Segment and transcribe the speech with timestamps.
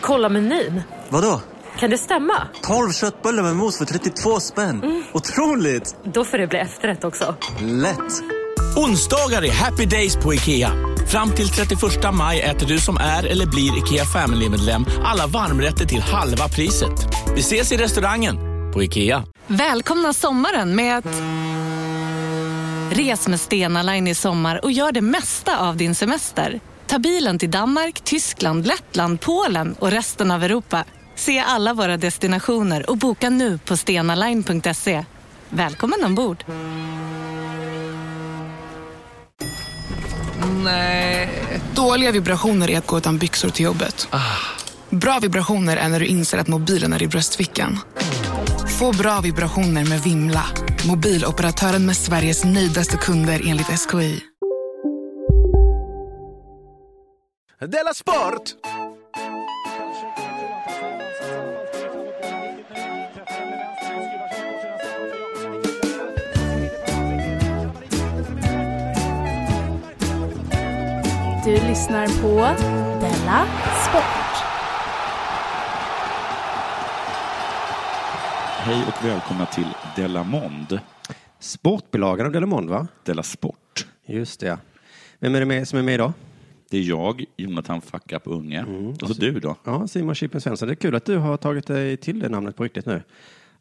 [0.00, 0.82] Kolla menyn.
[1.08, 1.40] Vadå?
[1.78, 2.34] Kan det stämma?
[2.62, 5.04] 12 köttbullar med mos för 32 spänn.
[5.12, 5.96] Otroligt!
[6.04, 7.34] Då får det bli efterrätt också.
[7.60, 8.22] Lätt!
[8.76, 10.70] Onsdagar är happy days på IKEA.
[11.08, 11.80] Fram till 31
[12.12, 16.92] maj äter du som är eller blir IKEA Family-medlem alla varmrätter till halva priset.
[17.34, 18.36] Vi ses i restaurangen
[18.72, 19.24] på IKEA.
[19.46, 21.06] Välkomna sommaren med att...
[22.92, 26.60] Res med Stena Line i sommar och gör det mesta av din semester.
[26.90, 30.84] Ta bilen till Danmark, Tyskland, Lettland, Polen och resten av Europa.
[31.16, 35.04] Se alla våra destinationer och boka nu på stenaline.se.
[35.48, 36.44] Välkommen ombord!
[41.74, 44.08] Dåliga vibrationer är att gå utan byxor till jobbet.
[44.90, 47.78] Bra vibrationer är när du inser att mobilen är i bröstfickan.
[48.78, 50.44] Få bra vibrationer med Vimla.
[50.86, 54.29] Mobiloperatören med Sveriges nöjdaste kunder enligt SKI.
[57.68, 58.56] Della Sport!
[71.44, 72.36] Du lyssnar på
[73.00, 73.46] Della
[73.88, 74.04] Sport.
[78.58, 80.80] Hej och välkomna till Della Mond,
[81.38, 82.86] Sportbilagan av Delamond, va?
[83.04, 83.86] Della Sport.
[84.06, 84.58] Just det, ja.
[85.18, 86.12] Vem är det med, som är med idag?
[86.70, 88.64] Det är jag, Jonathan Fuck Up Unge.
[89.02, 89.56] Och så du då?
[89.64, 90.68] Ja, Simon Chippen Svensson.
[90.68, 93.02] Det är kul att du har tagit dig till det namnet på riktigt nu.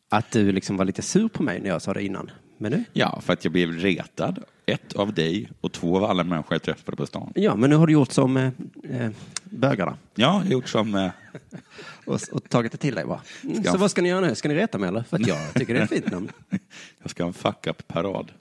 [0.09, 2.31] Att du liksom var lite sur på mig när jag sa det innan.
[2.57, 2.83] Men nu?
[2.93, 4.43] Ja, för att jag blev retad.
[4.65, 7.31] Ett av dig och två av alla människor jag träffade på stan.
[7.35, 8.51] Ja, men nu har du gjort som eh,
[8.89, 9.11] eh,
[9.43, 10.95] bögarna Ja, jag har gjort som...
[10.95, 11.09] Eh,
[12.05, 13.21] och, och tagit det till dig bara.
[13.43, 14.35] Mm, Så vad ska ni göra nu?
[14.35, 15.03] Ska ni reta mig eller?
[15.03, 16.31] För att jag tycker det är ett fint namn.
[17.01, 18.31] jag ska ha en Fuck Up-parad.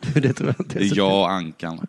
[0.14, 1.86] det tror jag inte Det är jag och Ankan.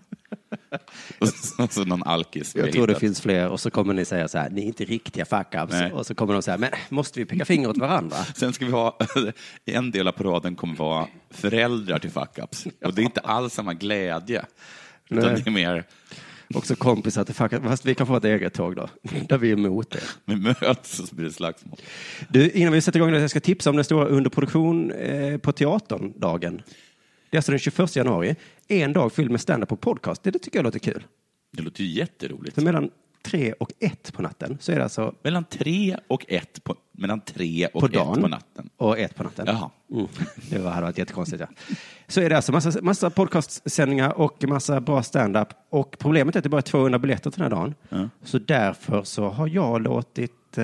[1.19, 1.27] Och
[1.71, 2.55] så, någon alkis.
[2.55, 4.85] Jag tror det finns fler och så kommer ni säga så här, ni är inte
[4.85, 5.91] riktiga fuck-ups.
[5.91, 8.17] Och så kommer de säga, men måste vi peka finger åt varandra?
[8.35, 8.97] Sen ska vi ha,
[9.65, 12.67] en del av paraden kommer vara föräldrar till fuck-ups.
[12.85, 14.45] Och det är inte alls samma glädje.
[15.09, 15.41] Utan Nej.
[15.43, 15.85] det är mer,
[16.55, 18.89] Också kompisar till fuck Fast vi kan få ett eget tåg då,
[19.27, 20.03] där vi är emot det.
[20.25, 21.79] vi möts och så blir det slagsmål.
[22.29, 25.51] Du, innan vi sätter igång det, jag ska tipsa om den stora underproduktion eh, på
[25.51, 26.61] Teatern-dagen.
[27.29, 28.35] Det är alltså den 21 januari.
[28.67, 30.23] En dag fylld med stand-up och podcast.
[30.23, 31.03] Det, det tycker jag låter kul.
[31.51, 32.55] Det låter ju jätteroligt.
[32.55, 32.89] Så mellan
[33.21, 37.21] tre och ett på natten så är det alltså Mellan tre och ett på, mellan
[37.21, 38.69] tre och på ett dagen på natten.
[38.77, 39.45] och ett på natten.
[39.47, 39.69] Jaha.
[39.91, 40.07] Mm.
[40.49, 41.41] Det var- hade varit jättekonstigt.
[41.41, 41.47] Ja.
[42.07, 45.47] Så är det alltså massa, massa podcastsändningar och massa bra stand-up.
[45.69, 47.75] Och problemet är att det bara är 200 biljetter till den här dagen.
[48.23, 50.63] Så därför så har jag låtit eh,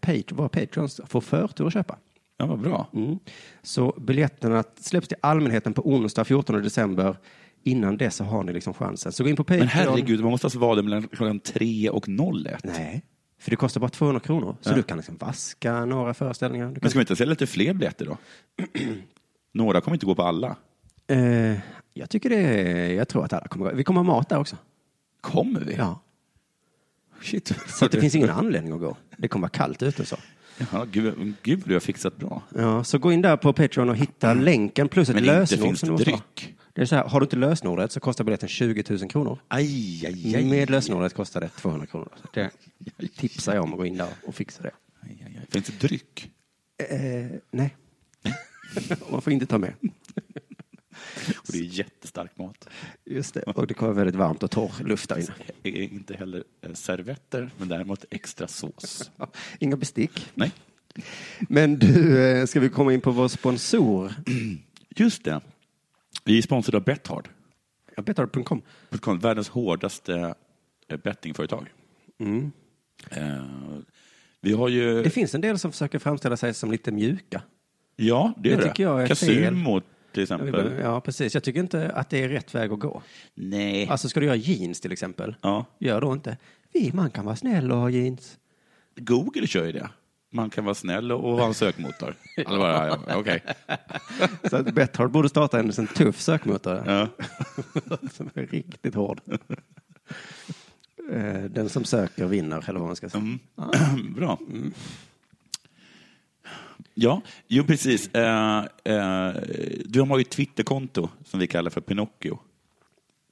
[0.00, 1.96] Pat- våra patrons få förtur att köpa.
[2.40, 2.86] Ja, vad bra.
[2.94, 3.18] Mm.
[3.62, 7.16] Så biljetterna släpps till allmänheten på onsdag 14 december.
[7.62, 9.12] Innan det så har ni liksom chansen.
[9.12, 9.58] Så gå in på Patreon.
[9.60, 12.60] Men herregud, man måste alltså vara där mellan klockan tre och 01.
[12.64, 13.02] Nej,
[13.40, 14.56] för det kostar bara 200 kronor.
[14.60, 14.74] Så Ja.
[14.76, 16.66] du kan liksom vaska några föreställningar.
[16.66, 16.90] Du Men kan...
[16.90, 18.16] ska vi inte sälja lite fler biljetter då?
[19.52, 20.56] Några kommer inte gå på alla.
[21.06, 21.56] eh,
[21.94, 23.76] jag tycker det är, jag tror att alla kommer gå.
[23.76, 24.56] Vi kommer ha mat där också.
[25.20, 25.74] Kommer vi?
[25.74, 26.00] Ja.
[27.22, 27.52] Shit.
[27.66, 28.96] Så det finns ingen anledning att gå.
[29.16, 30.16] Det kommer vara kallt ute så.
[30.72, 32.42] Ja, gud, gud du har fixat bra.
[32.54, 35.66] Ja, så gå in där på Patreon och hitta länken plus ett Men inte lösenord.
[35.66, 36.54] finns det dryck.
[36.72, 39.38] Det är så här, har du inte lösenordet så kostar biljetten 20 000 kronor.
[39.48, 40.44] Aj, aj, aj.
[40.44, 42.08] Med lösenordet kostar det 200 kronor.
[42.32, 42.50] Det
[43.16, 44.70] tipsar jag om att gå in där och fixa det.
[45.02, 45.46] aj, aj, aj.
[45.50, 46.30] Finns det dryck?
[46.90, 47.76] Eh, nej.
[49.10, 49.72] Man får inte ta med.
[51.38, 52.68] Och det är jättestark mat.
[53.04, 53.42] Just det.
[53.42, 55.32] Och det kommer väldigt varmt och torr luft där inne.
[55.62, 59.10] Det är Inte heller eh, servetter, men däremot extra sås.
[59.58, 60.30] Inga bestick.
[60.34, 60.52] Nej,
[61.40, 64.12] Men du, eh, ska vi komma in på vår sponsor?
[64.96, 65.40] just det.
[66.24, 67.28] Vi är sponsrade av Bethard.
[67.96, 68.62] Ja, Betthard.com.
[69.20, 70.34] Världens hårdaste
[70.88, 71.72] eh, bettingföretag.
[73.10, 73.44] Eh,
[74.40, 75.02] Vi har ju...
[75.02, 77.42] Det finns en del som försöker framställa sig som lite mjuka.
[77.96, 78.68] Ja, det är Det det.
[78.68, 79.80] tycker jag är Casumo
[80.18, 80.72] till exempel.
[80.82, 81.34] Ja, precis.
[81.34, 83.02] Jag tycker inte att det är rätt väg att gå.
[83.34, 83.88] Nej.
[83.88, 85.34] Alltså, ska du göra jeans till exempel?
[85.40, 85.64] Ja.
[85.78, 86.36] Gör då inte.
[86.72, 88.38] Vi, man kan vara snäll och ha jeans.
[88.96, 89.90] Google kör ju det.
[90.32, 92.14] Man kan vara snäll och ha en sökmotor.
[92.36, 93.42] Eller bara, ja, Okej.
[94.50, 96.82] Så att Betthard borde starta en sån tuff sökmotor.
[96.86, 97.08] Ja.
[98.12, 99.20] som är riktigt hård.
[101.12, 103.20] Eh, Den som söker vinner, eller vad man ska säga.
[103.22, 104.14] Mm.
[104.14, 104.38] Bra.
[107.00, 108.14] Ja, jo precis.
[108.14, 109.32] Eh, eh,
[109.84, 112.38] du har ju ett Twitterkonto som vi kallar för Pinocchio.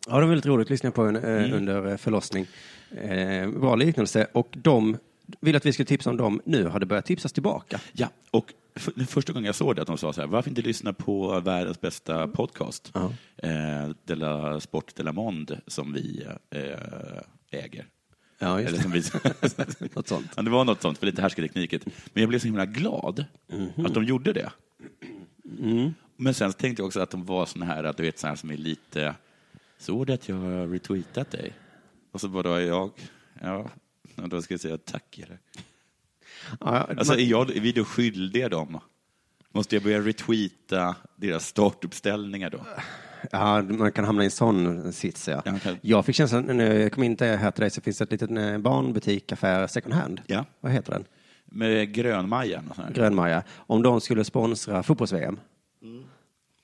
[0.06, 2.46] Ja, det var väldigt roligt att lyssna på en, eh, under eh, förlossning.
[2.90, 4.26] Eh, bra liknelse.
[4.32, 4.96] Och de
[5.40, 6.40] vill att vi ska tipsa om dem.
[6.44, 7.80] Nu har det börjat tipsas tillbaka.
[7.92, 10.62] Ja, och för, första gången jag såg det, att de sa så här, varför inte
[10.62, 12.92] lyssna på världens bästa podcast?
[12.94, 13.12] Ja.
[13.36, 17.86] Eh, Della Sport Della Monde, som vi eh, äger.
[18.38, 19.88] Ja, just Eller som vi...
[19.94, 20.30] Något sånt.
[20.36, 21.86] Ja, det var något sånt, för lite härskartekniket.
[21.86, 23.86] Men jag blev så himla glad Mhm.
[23.86, 24.50] att de gjorde det.
[25.60, 25.94] Mm.
[26.16, 28.50] Men sen tänkte jag också att de var såna här, du vet, såna här som
[28.50, 29.14] är lite...
[29.78, 31.52] Såg du att jag har retweetat dig?
[32.12, 32.90] Och så bara jag,
[33.42, 33.70] ja,
[34.16, 35.18] och då ska jag säga tack.
[35.18, 35.38] Eller?
[36.60, 38.80] Ja, Alltså, man- är, jag, är vi då skyldiga dem?
[39.52, 42.66] Måste jag börja retweeta deras startuppställningar då?
[43.32, 45.28] Ja, man kan hamna i en sån sits.
[45.28, 45.42] Ja.
[45.44, 48.04] Ja, kan- Jag fick känslan, när jag kom in här till dig så finns det
[48.04, 50.20] ett litet eh, barnbutik, affär, second hand.
[50.26, 50.44] Ja.
[50.60, 51.04] Vad heter den?
[51.44, 52.62] Med Grönmaja?
[52.94, 53.42] Grön-Maja.
[53.56, 55.38] Om de skulle sponsra fotbolls-VM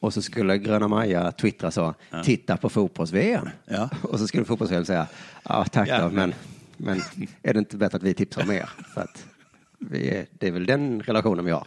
[0.01, 1.95] och så skulle Gröna Maja twittra så,
[2.25, 3.49] titta på fotbolls-VM.
[3.67, 3.91] Ja.
[4.03, 5.07] Och så skulle fotbolls-VM säga,
[5.45, 6.35] ja tack Ja, då, men-
[6.77, 7.01] men,
[7.43, 8.71] är det inte bättre att vi tipsar om er?
[8.95, 9.27] För att
[9.79, 11.67] vi det är väl den relationen vi har.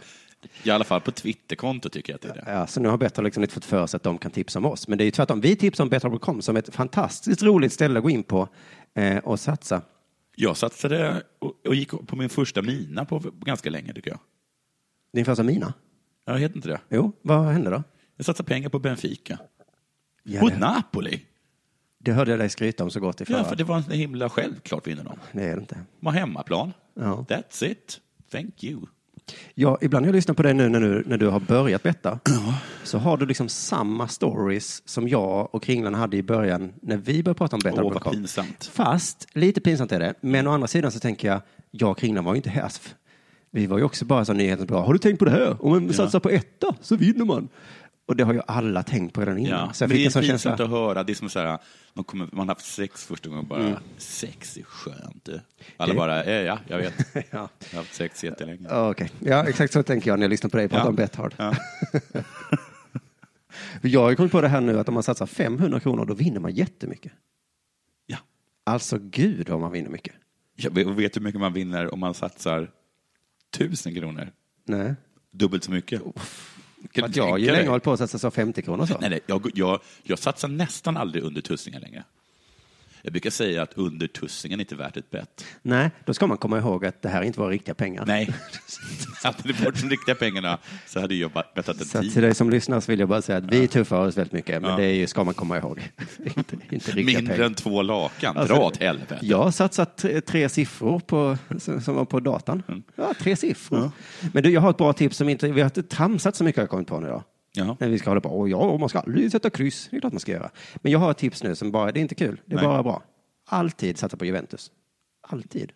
[0.63, 2.51] I alla fall på Twitterkonto tycker jag att det är det.
[2.51, 4.65] Ja, så nu har Betthard liksom inte fått för sig att de kan tipsa om
[4.65, 4.87] oss.
[4.87, 5.41] Men det är ju tvärtom.
[5.41, 8.47] Vi tipsar om Betthard.com som ett fantastiskt roligt ställe att gå in på
[8.93, 9.81] eh, och satsa.
[10.35, 14.19] Jag satsade och, och gick på min första mina på ganska länge tycker jag.
[15.13, 15.73] Din första mina?
[16.25, 16.79] Jag heter inte det.
[16.89, 17.83] Jo, vad hände då?
[18.17, 19.39] Jag satsade pengar på Benfica.
[20.23, 21.21] Ja, Mot det, Napoli.
[21.99, 23.37] det hörde jag dig skryta om så gott i förra.
[23.37, 25.19] Ja, för det var en himla självklart vinner de.
[25.31, 25.79] Det är det inte.
[25.99, 26.73] De har hemmaplan.
[26.93, 27.25] Ja.
[27.29, 27.99] That's it.
[28.31, 28.81] Thank you.
[29.53, 32.19] Ja, ibland när jag lyssnar på dig nu när du, när du har börjat betta
[32.83, 37.23] så har du liksom samma stories som jag och Kringlan hade i början när vi
[37.23, 38.65] började prata om Åh, vad pinsamt.
[38.73, 40.13] Fast lite pinsamt är det.
[40.21, 41.41] Men å andra sidan så tänker jag,
[41.71, 42.71] jag och Kringlan var ju inte här.
[43.51, 44.85] Vi var ju också bara så nyhetens bra.
[44.85, 45.65] Har du tänkt på det här?
[45.65, 47.47] Om man satsar på etta så vinner man.
[48.07, 49.59] Och det har ju alla tänkt på redan innan.
[49.67, 49.73] Ja.
[49.73, 50.65] Så jag fick det en är sån pinsamt känsla.
[50.65, 51.03] att höra.
[51.03, 51.57] Det är som så här,
[51.93, 53.79] man, kommer, man har haft sex första gången och bara, Mm.
[53.97, 55.29] sex är skönt.
[55.77, 56.93] Alla Det- bara, eh, ja, jag vet.
[57.13, 57.23] Ja.
[57.31, 57.39] Jag
[57.71, 58.67] har haft sex jättelänge.
[58.69, 60.89] Ja, Okej, ja, exakt så tänker jag när jag lyssnar på dig prata Ja.
[60.89, 61.33] om Betthard.
[61.37, 61.55] Ja.
[63.81, 66.13] Jag har ju kommit på det här nu att om man satsar 500 kronor då
[66.13, 67.11] vinner man jättemycket.
[68.05, 68.17] Ja.
[68.63, 70.13] Alltså gud vad man vinner mycket.
[70.57, 72.71] Vet, och vet du hur mycket man vinner om man satsar
[73.57, 74.31] tusen kronor?
[74.65, 74.93] Nej.
[75.31, 76.01] Dubbelt så mycket.
[76.01, 76.13] Kan
[76.93, 78.97] För att jag har ju länge hållit på att satsa så 50 kronor så.
[78.99, 82.03] Nej, nej, jag, jag, jag satsar nästan aldrig under tussingen längre.
[83.05, 85.45] Jag brukar säga att under tussingen är inte värt ett bett.
[85.61, 88.03] Nej, då ska man komma ihåg att det här inte var riktiga pengar.
[88.05, 88.29] Nej.
[89.23, 90.57] Hade det varit de riktiga pengarna
[90.87, 92.23] så hade jag bettat en att till tid.
[92.23, 94.71] dig som lyssnar så vill jag bara säga att vi tuffar oss väldigt mycket, men
[94.71, 94.77] Ja.
[94.77, 95.79] det ju, ska man komma ihåg.
[96.37, 97.39] inte, inte Mindre pengar.
[97.39, 98.37] än två lakan.
[98.37, 99.19] Alltså, Dra åt helvete.
[99.21, 102.63] Jag har satsat tre, siffror på, som var på datan.
[102.67, 102.83] Mm.
[102.95, 103.91] Ja, tre siffror.
[104.33, 106.57] Men du, jag har ett bra tips som inte, vi har inte tramsat så mycket
[106.57, 107.23] har jag kommit på nu då.
[107.57, 107.77] Ja.
[107.79, 109.87] När vi ska hålla på, åh ja, man ska aldrig sätta kryss.
[109.91, 110.49] Det är klart man ska göra.
[110.75, 112.67] Men jag har ett tips nu som bara, det är inte kul, det är Nej.
[112.67, 113.03] bara bra.
[113.47, 114.71] Alltid satsa på Juventus.
[115.27, 115.71] Alltid.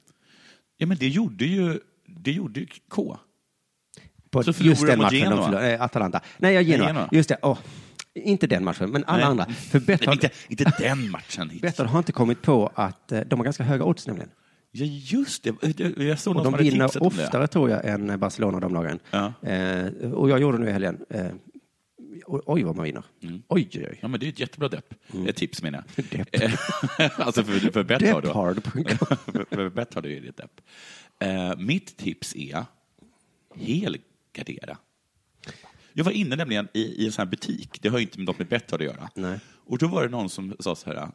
[0.77, 3.17] ja, men det gjorde ju, det gjorde ju K.
[4.31, 5.43] På Så just de den matchen, de Genoa.
[5.43, 6.21] förlorade, eh, Atalanta.
[6.37, 6.87] Nej, jag Genoa.
[6.87, 7.09] Genoa.
[7.11, 7.57] Just det, åh.
[8.13, 9.25] Inte den matchen, men alla Nej.
[9.25, 9.45] andra.
[9.45, 11.51] För Nej, Betthard, inte, inte den matchen.
[11.61, 14.29] Betthard har inte kommit på att eh, de har ganska höga odds nämligen.
[14.71, 16.03] Ja, just det.
[16.03, 18.99] Jag såg Och de vinner oftare tror jag än Barcelona de lagen.
[19.11, 19.33] Ja.
[19.49, 21.05] Eh, och jag gjorde nu i helgen.
[21.09, 21.25] Eh,
[22.45, 23.03] oj, vad man vinner.
[23.21, 23.41] Mm.
[23.47, 23.99] Oj, oj, oj.
[24.01, 24.93] Ja, men det är ett jättebra depp.
[25.27, 26.05] Ett tips menar jag.
[26.11, 26.27] Depp.
[27.19, 28.23] alltså för, för Betthard
[29.49, 30.61] för, Betthard är det ett depp.
[31.19, 32.65] Eh, mitt tips är
[33.55, 34.77] helgardera.
[35.93, 38.37] Jag var inne nämligen i, i en sån här butik, det har ju inte något
[38.39, 39.09] med Betthard att göra.
[39.15, 39.39] Nej.
[39.65, 41.09] Och då var det någon som sa så här,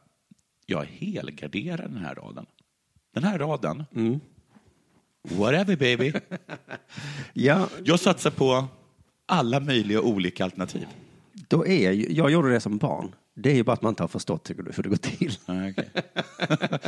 [0.66, 2.46] jag helgarderar den här raden.
[3.14, 4.20] Den här raden, Mm.
[5.22, 6.12] whatever baby.
[7.33, 8.64] Ja, Jag satsar på
[9.26, 10.87] alla möjliga olika alternativ.
[11.49, 13.14] Då är jag gjorde det som barn.
[13.35, 15.38] Det är ju bara att man inte har förstått hur det går till.
[15.47, 15.88] Ah, okej.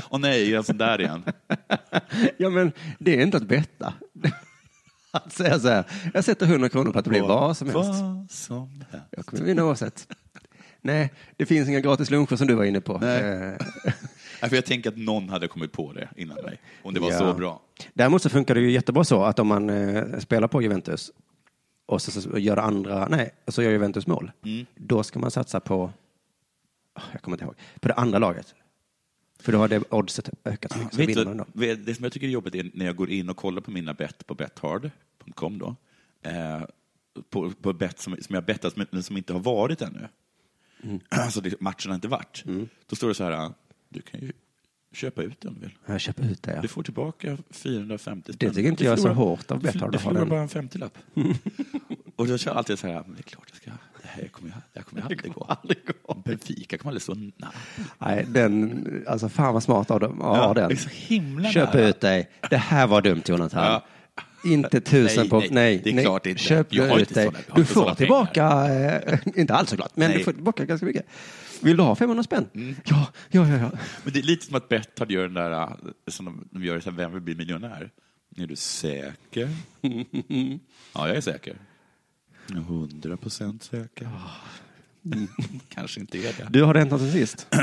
[0.10, 1.22] Åh nej, är jag sån där igen?
[2.36, 3.94] Ja, men det är inte att betta.
[5.10, 5.84] Att säga så här,
[6.14, 7.76] jag sätter 100 kronor på att det blir vad som helst.
[7.88, 9.06] Vad som helst.
[9.10, 10.08] Jag kommer vinna oavsett.
[10.80, 12.98] Nej, det finns inga gratis luncher som du var inne på.
[12.98, 13.20] Nej.
[13.22, 13.54] Eh,
[14.42, 16.60] Nej, för jag tänker att någon hade kommit på det innan mig.
[16.82, 17.18] Om det var Ja.
[17.18, 17.60] så bra.
[17.94, 21.10] Däremot så funkar det ju jättebra så att om man eh, spelar på Juventus
[21.86, 24.30] och så, så gör andra, nej, så gör Juventus mål.
[24.44, 24.66] Mm.
[24.74, 25.92] Då ska man satsa på,
[26.92, 28.54] ah, jag kommer inte ihåg, på det andra laget.
[29.40, 30.94] För då har det oddset ökat så mycket.
[30.94, 31.74] Så vinner man då.
[31.74, 33.94] det som jag tycker är jobbigt är när jag går in och kollar på mina
[33.94, 35.76] bett på bethard.com då.
[36.22, 36.62] Eh,
[37.30, 40.08] på, på bett som, som jag bettat men som inte har varit ännu.
[40.82, 41.00] Mm.
[41.08, 42.44] Alltså det, matchen har inte varit.
[42.86, 43.52] Då står det så här,
[43.88, 44.32] du kan ju
[44.92, 45.74] köpa ut den om du vill.
[45.86, 46.54] Jag köper ut det.
[46.54, 46.60] Ja.
[46.62, 49.96] Du får tillbaka 450 Det tycker inte Du jag är så hårt av Betthard Du
[49.96, 50.98] att ha förlorar bara en 50-lapp.
[52.16, 53.70] och då känner jag alltid så här, men det är klart jag ska,
[54.02, 55.44] det här kommer jag, det här kommer jag aldrig gå.
[55.48, 56.14] aldrig gå.
[56.24, 57.50] Benfica kommer aldrig stå nära.
[57.98, 60.68] Nej, den, alltså fan vad smart av dem att ha Ja, den.
[60.68, 61.88] det är så himla Köp nära.
[61.88, 62.30] ut dig.
[62.50, 63.64] Det här var dumt Jonathan.
[63.64, 63.84] Ja.
[64.46, 65.38] Inte tusen Nej, på...
[65.38, 66.04] nej, Nej, det är nej.
[66.04, 66.42] klart inte.
[66.42, 67.30] Köp Jag ut dig.
[67.54, 68.68] Du får tillbaka,
[69.06, 70.18] eh, inte alls såklart, men Nej.
[70.18, 71.06] du får tillbaka ganska mycket.
[71.60, 72.76] Vill du ha 500 spänn?
[72.84, 73.56] Ja, ja, ja.
[73.56, 73.70] ja.
[74.04, 75.68] Men det är lite som att Betthard gör den där, äh,
[76.08, 77.90] som de, de gör så här, Vem vill bli miljonär?
[78.36, 79.48] Är du säker?
[80.92, 81.56] ja, jag är säker.
[82.68, 84.08] Hundra procent säker.
[85.68, 86.46] Kanske inte är det.
[86.50, 87.46] Du, har något sen sist?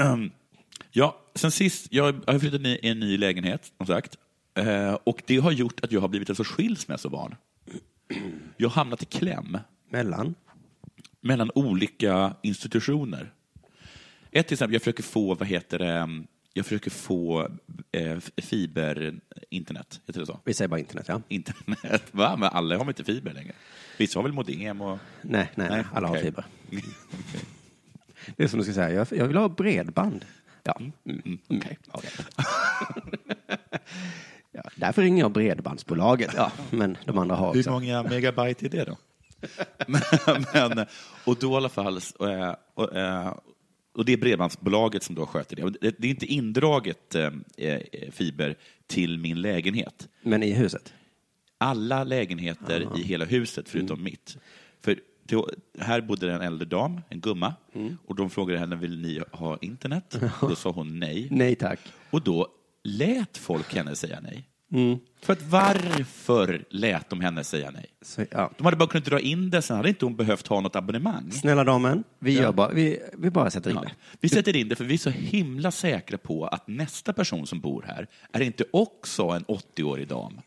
[0.95, 4.17] Ja, sen sist, jag har flyttat in i en ny lägenhet, som sagt.
[4.55, 7.35] Eh, och det har gjort att jag har blivit ett sorts skilsmässobarn.
[8.57, 9.57] Jag har hamnat i kläm
[9.89, 10.35] Mellan?
[11.21, 13.33] mellan olika institutioner.
[14.31, 17.49] Ett till exempel, jag försöker få, vad heter det, jag försöker få
[17.91, 20.39] eh, fiberinternet, heter det så?
[20.43, 21.21] Vi säger bara internet, ja.
[21.27, 22.35] Internet, va?
[22.37, 23.53] Men alla har väl inte fiber längre?
[23.97, 24.99] Vissa har väl modem och...
[25.21, 25.83] Nej, nej, nej.
[25.93, 26.25] alla har okej.
[26.25, 26.45] fiber.
[28.35, 30.25] Det är som du ska säga, jag, jag vill ha bredband.
[30.63, 30.79] Ja.
[30.79, 30.91] Mm.
[31.25, 31.77] Mm, okej.
[34.53, 36.31] ja, därför ringer jag Bredbandsbolaget.
[36.35, 37.71] Ja, men de andra har Hur också.
[37.71, 38.97] många megabyte är det då?
[40.53, 40.85] men,
[41.25, 43.33] och då i alla fall, och, eh, och, eh,
[43.95, 45.69] och det är Bredbandsbolaget som då sköter det.
[45.81, 47.31] Det, det är inte indraget eh,
[48.11, 48.55] fiber
[48.87, 50.09] till min lägenhet.
[50.21, 50.93] Men i huset?
[51.57, 54.37] Alla lägenheter i hela huset förutom mitt.
[54.81, 54.99] För
[55.79, 57.53] här bodde en äldre dam, en gumma,
[58.05, 60.19] och de frågade henne, vill ni ha internet?
[60.39, 61.27] Och då sa hon nej.
[61.31, 61.79] Nej tack.
[62.09, 62.47] Och då
[62.83, 64.49] lät folk henne säga nej.
[65.21, 67.85] För att varför lät de henne säga nej?
[68.01, 68.51] Så, ja.
[68.57, 71.31] De hade bara kunnat dra in det, sen hade inte hon behövt ha något abonnemang.
[71.31, 73.81] Snälla damen, vi, gör bara, vi, vi bara sätter in Ja.
[73.81, 73.91] det.
[74.21, 77.59] Vi sätter in det för vi är så himla säkra på att nästa person som
[77.59, 80.41] bor här är inte också en 80-årig dam.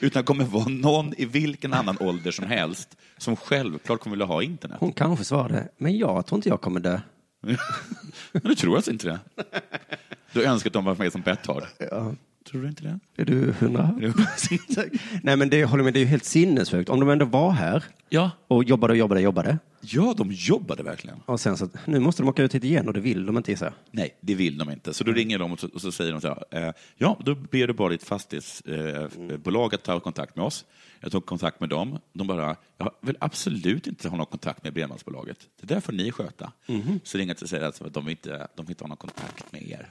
[0.00, 4.42] Utan kommer vara någon i vilken annan ålder som helst som självklart kommer vilja ha
[4.42, 4.76] internet.
[4.80, 7.00] Hon kanske svarade, men jag tror inte jag kommer dö.
[8.32, 9.18] Men du tror alltså inte det?
[10.34, 11.64] Du önskar att de var med som Betthard?
[12.50, 12.98] Tror du inte det?
[13.16, 14.00] Är du hundra?
[15.22, 16.88] Nej men det håller med, det är ju helt sinnessjukt.
[16.90, 18.30] Om de ändå var här Ja.
[18.48, 19.58] och jobbade och jobbade och jobbade.
[19.80, 21.16] Ja, de jobbade verkligen.
[21.26, 23.50] Och sen så, nu måste de åka ut hit igen och det vill de inte
[23.50, 23.72] gissa.
[23.90, 24.94] Nej, det vill de inte.
[24.94, 27.34] Så då ringer de och så, och så säger de så här, eh, ja, då
[27.34, 30.64] ber du bara ditt fastighetsbolag att ta kontakt med oss.
[31.00, 31.98] Jag tog kontakt med dem.
[32.12, 35.38] De bara, jag vill absolut inte ha någon kontakt med Bredbandsbolaget.
[35.60, 36.52] Det där får ni sköta.
[37.02, 38.96] Så ringer jag och säger alltså att de vill inte, de vill inte ha någon
[38.96, 39.90] kontakt med er.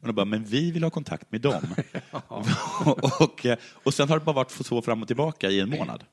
[0.00, 1.62] Och de bara, men vi vill ha kontakt med dem.
[3.20, 6.04] och, och sen har det bara varit så fram och tillbaka i en månad.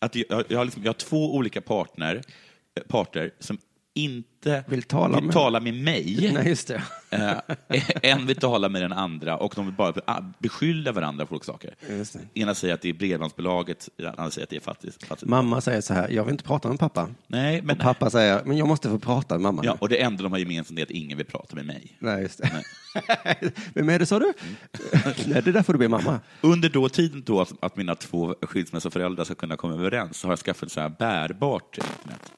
[0.00, 2.22] Att jag, jag, har liksom, jag har två olika partner,
[2.76, 3.58] eh, parter som
[4.04, 6.30] inte Vill tala med- tala med mig.
[6.34, 6.82] Nej, just det.
[7.10, 7.32] Eh,
[8.02, 11.44] en vill tala med den andra och de vill bara ah, beskylla varandra för olika
[11.44, 11.74] saker.
[11.90, 12.40] Just det.
[12.40, 15.04] Ena säger att det är Bredbandsbolaget, den andra säger att det är fattigt.
[15.04, 15.28] fattigt.
[15.30, 17.08] Mamma säger så här, jag vill inte prata med pappa.
[17.26, 19.62] Nej, men, Och pappa säger, men jag måste få prata med mamma.
[19.64, 19.78] ja, nu.
[19.80, 21.96] och det enda de har gemensamt är att ingen vill prata med mig.
[21.98, 22.50] Nej, just det.
[23.74, 24.32] Vem är det sa du?
[25.26, 26.20] Nej, det där får du be mamma.
[26.40, 30.32] Under då tiden då att, att mina två skilsmässoföräldrar ska kunna komma överens så har
[30.32, 32.32] jag skaffat så här bärbart internet.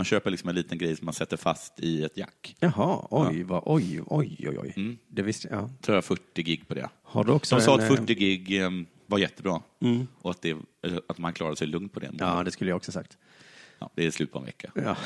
[0.00, 2.56] Man köper liksom en liten grej som man sätter fast i ett jack.
[2.60, 4.72] Jaha, oj, vad, oj, oj, oj, oj.
[4.76, 4.98] Mm.
[5.08, 5.70] Det visste jag.
[5.80, 6.88] tror jag 40 gig på det.
[7.02, 8.70] Har du också De sa en, att eh, 40 gig eh,
[9.06, 9.62] var jättebra
[10.22, 10.56] och att, det,
[11.08, 12.10] att man klarade sig lugnt på det.
[12.18, 13.18] Ja, det skulle jag också sagt.
[13.78, 14.96] Ja, det är slut på en vecka, Ja.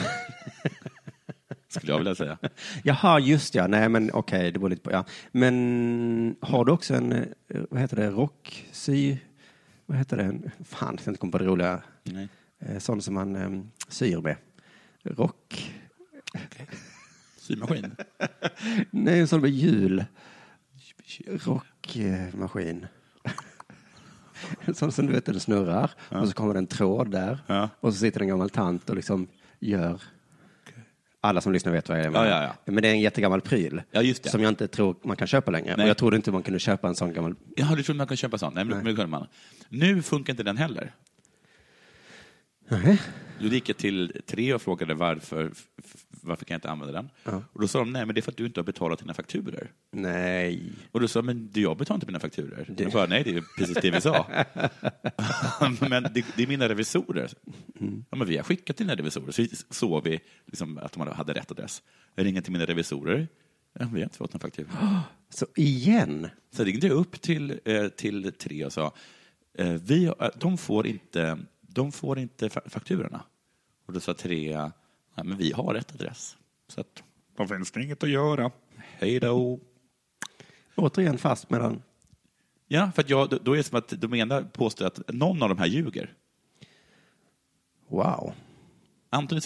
[1.69, 2.39] skulle jag vilja säga.
[2.85, 3.67] Jaha, just ja.
[3.67, 4.93] Nej, men okej, det beror lite på.
[4.93, 5.05] Ja.
[5.33, 7.23] Men har du också en, eh,
[7.71, 9.17] vad heter det, rocksy...
[9.87, 10.51] Vad heter det?
[10.65, 11.83] Fan, jag ska inte komma på det roliga.
[12.03, 12.29] Nej.
[12.59, 14.37] Eh, Sån som man eh, syr med.
[15.05, 15.75] Rock...
[17.37, 17.97] Symaskin?
[18.91, 20.05] Nej, en sån med hjul.
[21.27, 22.87] Rockmaskin.
[24.61, 27.69] En sån som du vet, den snurrar och så kommer det en tråd där Ja.
[27.81, 29.29] och så sitter en gammal tant och liksom
[29.61, 30.03] gör
[31.21, 32.27] alla som lyssnar vet vad jag menar.
[32.27, 35.27] Ja, ja, Men det är en jättegammal pryl Ja, som jag inte tror man kan
[35.27, 35.77] köpa längre.
[35.77, 35.85] Nej.
[35.85, 37.35] Och jag trodde inte man kunde köpa en sån gammal.
[37.57, 38.55] Jaha, du trodde man kunde köpa sånt?
[38.55, 39.27] Nej, men det kunde man.
[39.69, 40.95] Nu funkar inte den heller.
[42.69, 43.01] Nej.
[43.41, 45.53] Då gick jag till tre och frågade varför,
[46.11, 47.11] varför kan jag inte använda den?
[47.53, 49.15] Och då sa de, nej men det är för att du inte har betalat dina
[49.15, 49.73] fakturor.
[49.93, 50.73] Nej.
[50.93, 52.67] Och då sa jag, men jag betalar inte mina fakturor.
[52.79, 54.27] Jag bara, nej det är precis det vi sa.
[55.89, 57.31] men det, det är mina revisorer.
[58.11, 61.33] Ja, men vi har skickat till dina revisorer, så såg vi liksom att de hade
[61.33, 61.83] rätt adress.
[62.15, 63.29] Jag ringer till mina revisorer,
[63.73, 64.69] ja, vi har inte fått någon faktura.
[65.29, 66.29] Så igen.
[66.57, 68.95] Så ringde jag upp till, eh, till tre och sa,
[69.59, 71.39] eh, vi, de, får inte,
[71.75, 73.25] de får inte fa- fakturorna.
[73.87, 74.51] Och då sa tre,
[75.15, 76.37] ja, men vi har rätt adress.
[76.69, 77.03] Så att,
[77.37, 78.51] då finns det inget att göra.
[78.77, 79.61] Hej då.
[80.75, 81.83] Återigen fast mellan.
[82.69, 85.49] Ja, för att jag, då- är det som att de ena påstår att någon av
[85.49, 86.13] de här ljuger.
[87.89, 88.33] Wow.
[89.11, 89.43] Antingen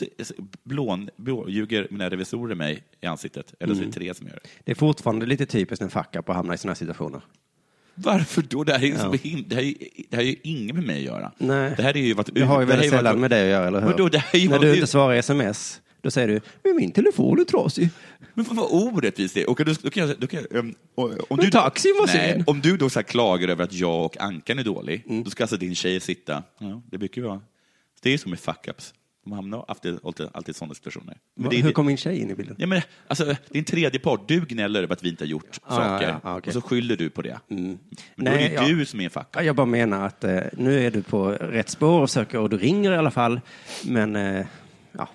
[0.62, 4.35] blån, blå, ljuger mina revisorer mig i ansiktet, eller så är det tre som gör
[4.42, 4.49] det.
[4.64, 7.20] Det är fortfarande lite typiskt en fuck up att hamna i sådana här situationer.
[7.99, 8.64] Varför då?
[8.64, 9.40] Det här, är så Ja.
[9.47, 9.75] det, här är,
[10.11, 11.33] det här är ju inget med mig att göra.
[11.38, 11.75] Nej.
[11.76, 13.67] Det här är ju varit Det har ju väldigt sällan varit- med det att göra,
[13.67, 14.38] eller hur?
[14.40, 17.88] Ju När du inte svarar sms, då säger du, men min telefon är trasig.
[18.35, 19.50] Men vad orättvist det är.
[19.50, 22.33] Och då, då kan jag, då kan jag, um, om Men du, taxin var nej,
[22.33, 22.45] sen.
[22.47, 25.25] Om du då så klagar över att jag och Ankan är dålig, Mm.
[25.25, 27.40] då ska alltså din tjej sitta, ja, det brukar ju vara,
[28.02, 28.93] det är som med fuck-ups.
[29.25, 31.19] De hamnar alltid, alltid, alltid sådana situationer.
[31.37, 32.57] Men det Hur kom min tjej in i bilden?
[32.59, 34.29] Ja, men, alltså, en tredje part.
[34.29, 36.49] Du gnäller över att vi inte har gjort Ah, saker ja, ja, okej.
[36.51, 37.41] och så skyller du på det.
[37.49, 37.79] Men
[38.17, 38.69] då Nej, är det ja.
[38.69, 41.29] du som är en fuck Ja, Jag bara menar att eh, nu är du på
[41.31, 43.41] rätt spår och söker och du ringer i alla fall.
[43.85, 44.47] Men eh,
[44.93, 45.09] ja,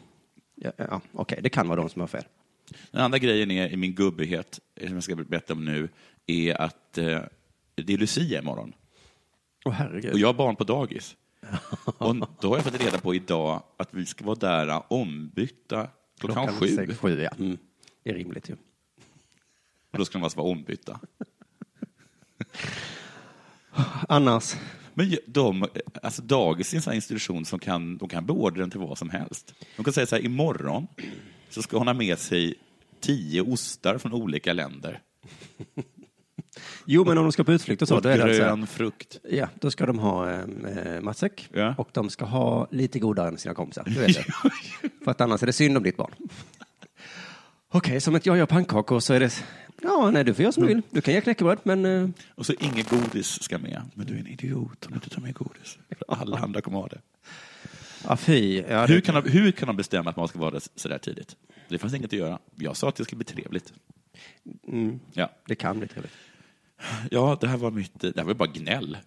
[0.55, 2.23] ja, ja okej, det kan vara de som har fel.
[2.91, 5.89] Den andra grejen är, i min gubbighet, eh, som jag ska berätta om nu,
[6.27, 7.19] är att eh,
[7.75, 8.73] det är Lucia imorgon.
[9.65, 10.13] Åh herregud.
[10.13, 11.15] Och jag har barn på dagis.
[11.97, 16.47] Och då har jag fått reda på idag att vi ska vara där ombytta klockan,
[16.47, 16.67] sju.
[16.67, 17.29] sex, sju ja.
[17.39, 17.57] Mm.
[18.03, 18.53] Det är rimligt ju.
[19.91, 20.99] Och då ska de alltså vara ombytta.
[24.09, 24.55] Annars,
[24.93, 25.65] Men de,
[26.03, 29.09] alltså dagis är en sån institution som kan, de kan beordra den till vad som
[29.09, 29.53] helst.
[29.75, 30.87] De kan säga så här, imorgon
[31.49, 32.55] så ska hon ha med sig
[32.99, 35.01] tio ostar från olika länder.
[36.85, 38.75] Jo men om de ska på utflykt och så, Och då är det grön alltså,
[38.75, 39.19] frukt.
[39.29, 40.45] ja, då ska de ha eh,
[41.01, 41.75] matsäck Ja.
[41.77, 43.83] och de ska ha lite godare än sina kompisar.
[43.87, 44.23] Du vet det.
[45.03, 46.11] För att annars är det synd om ditt barn.
[47.69, 49.43] Okej, som att jag gör pannkakor så är det,
[49.81, 50.81] ja nej du får göra som du vill.
[50.89, 53.81] Du kan ge knäckebröd men eh, Och så inget godis ska med.
[53.93, 55.77] Men du är en idiot om du inte tar med godis.
[56.07, 57.01] Alla andra kommer ha det.
[58.07, 58.63] ja, fy.
[58.69, 60.97] Ja, Hur kan, de, hur kan de bestämma att man ska vara där så där
[60.97, 61.35] tidigt?
[61.69, 62.39] Det fanns inget att göra.
[62.55, 63.73] Jag sa att det skulle bli trevligt.
[64.67, 66.13] mm, Ja, det kan bli trevligt.
[67.11, 67.99] Ja det här var mitt...
[67.99, 68.97] Det här var bara gnäll.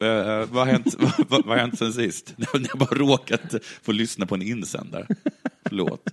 [0.00, 0.94] Eh, vad, har hänt,
[1.28, 2.34] vad, vad, har hänt sen sist?
[2.52, 5.06] Jag bara råkat få lyssna på en insändare.
[5.68, 6.10] Förlåt.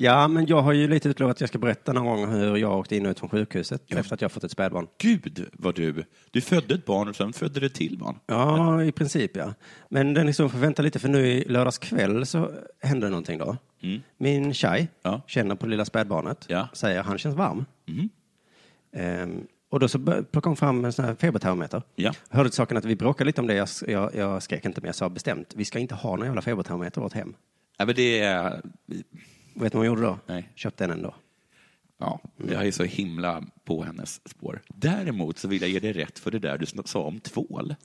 [0.00, 2.78] Ja, men jag har ju lite utlovat att jag ska berätta någon gång hur jag
[2.78, 4.86] åkte in och ut från sjukhuset efter att jag fått ett spädbarn.
[4.98, 6.04] Gud vad du...
[6.30, 8.18] Du födde ett barn och sen födde du till barn.
[8.26, 9.54] Ja, i princip ja.
[9.88, 12.50] Men den liksom får vänta lite för nu i lördags kväll så
[12.82, 13.56] hände någonting då.
[13.82, 14.00] Mm.
[14.18, 15.22] Min tjej Ja.
[15.26, 16.68] känner på lilla spädbarnet, Ja.
[16.72, 17.64] säger han känns varm.
[17.86, 18.08] Mhm.
[18.92, 21.82] Ehm, och då så plockade hon fram en sån här febertermometer.
[21.94, 22.12] Ja.
[22.30, 23.54] Hörde till saken att vi bråkade lite om det.
[23.54, 26.42] Jag, jag, jag skrek inte, men jag sa bestämt, vi ska inte ha någon jävla
[26.42, 27.34] febertermometer vårt hem.
[27.78, 28.50] Ja, men det är...
[28.50, 28.62] Vet
[29.54, 30.18] du vad hon gjorde då?
[30.26, 30.48] Nej.
[30.54, 31.14] Köpte en ändå.
[32.00, 34.60] Ja, jag är så himla på hennes spår.
[34.68, 37.74] Däremot så vill jag ge dig rätt för det där du sa om tvål.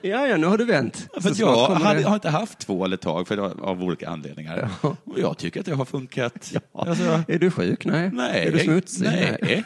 [0.00, 1.08] Ja, ja, nu har du vänt.
[1.20, 4.08] För att snart jag, hade, det- har inte haft tvål ett tag för, av olika
[4.08, 4.70] anledningar.
[4.82, 6.50] Och jag tycker att det har funkat.
[6.54, 6.60] Ja.
[6.72, 7.84] Alltså, Är du sjuk?
[7.84, 8.10] Nej.
[8.12, 8.46] nej.
[8.48, 9.04] Är du smutsig?
[9.06, 9.64] Nej.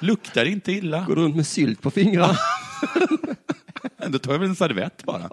[0.00, 1.04] Luktar inte illa.
[1.08, 2.36] Går du runt med sylt på fingrarna?
[4.08, 5.30] Då tar jag väl en servett bara.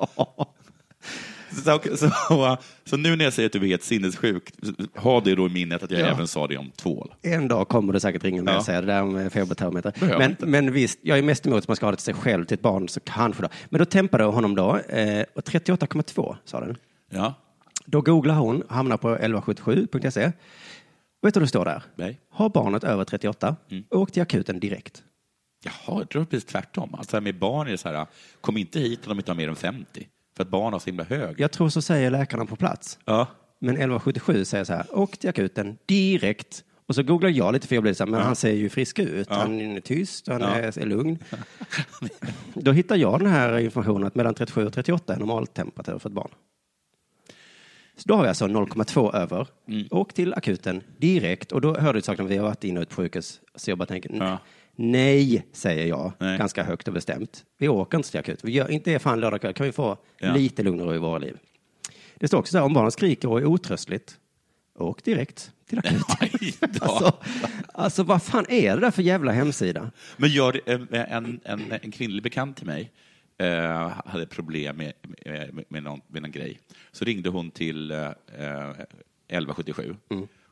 [1.66, 4.52] Så, så, så, nu när jag säger att du är helt sinnessjuk,
[4.96, 6.06] ha det då i minnet att jag Ja.
[6.06, 7.14] även sa det om tvål.
[7.22, 8.58] En dag kommer det säkert ringa med Ja.
[8.58, 9.94] och säga det där med febertermometer.
[10.00, 10.46] Men, inte.
[10.46, 12.56] men visst, jag är mest emot att man ska ha det till sig själv, till
[12.56, 13.50] ett barn, så kanske då.
[13.70, 16.78] Men då tempade jag honom då, eh, och 38,2 sa den.
[17.12, 17.34] Ja,
[17.86, 20.32] Då googlar hon, hamnar på 1177.se.
[21.22, 21.84] Vet du vad det står där?
[21.96, 22.20] nej.
[22.30, 23.84] Har barnet över 38, Mm.
[23.90, 25.04] åk till akuten direkt.
[25.64, 26.96] Jaha, jag tror precis tvärtom.
[26.96, 28.08] Alltså med barn är det så här,
[28.42, 30.08] kom inte hit om de inte har mer än 50.
[30.38, 31.40] För att barn har så himla hög.
[31.40, 33.00] Jag tror så säger läkarna på plats.
[33.06, 33.28] Ja.
[33.60, 36.64] Men 1177 säger så här, åk till akuten direkt.
[36.88, 39.00] Och så googlar jag lite för jag blir så här, men han ser ju frisk
[39.00, 39.30] ut.
[39.30, 40.48] Han är tyst, han Ja.
[40.48, 41.18] är, är lugn.
[42.54, 46.16] Då hittar jag den här informationen att mellan 37 och 38 är normaltemperatur för ett
[46.16, 46.30] barn.
[47.98, 49.48] Så då har vi alltså 0,2 över.
[49.68, 49.88] Mm.
[49.92, 51.52] Åk till akuten direkt.
[51.52, 53.42] Och då hörde du saken, vi har varit inne och ut på sjukhus.
[53.56, 54.38] Så jag bara tänker, Ja.
[54.76, 56.38] nej, säger jag, Nej.
[56.38, 57.46] ganska högt och bestämt.
[57.58, 58.40] Vi åker inte till akut.
[58.44, 59.54] Vi gör inte det fan lördag kväll.
[59.54, 60.34] Kan vi få Ja.
[60.34, 61.38] lite lugn och ro i våra liv?
[62.16, 64.18] Det står också så här, om barnen skriker och är otröstligt,
[64.80, 66.04] åk direkt till akuten.
[66.82, 67.14] Alltså,
[67.74, 69.92] alltså vad fan är det där för jävla hemsida?
[70.18, 72.92] Men gör det, en, en, en, en kvinnlig bekant till mig
[73.38, 74.94] eh, hade problem med,
[75.26, 76.60] med, med, någon, med någon grej.
[76.92, 78.12] Så ringde hon till eh,
[79.28, 79.96] 1177.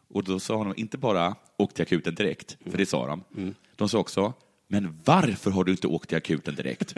[0.09, 3.23] Och då sa de inte bara åk till akuten direkt, för det sa de.
[3.75, 4.33] De sa också,
[4.67, 6.95] men varför har du inte åkt till akuten direkt?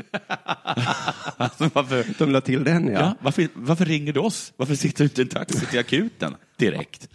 [1.38, 3.00] alltså, varför, De la till den, ja.
[3.00, 3.16] ja.
[3.22, 4.54] varför, varför ringer du oss?
[4.58, 7.08] Varför sitter du inte i en taxi till akuten direkt?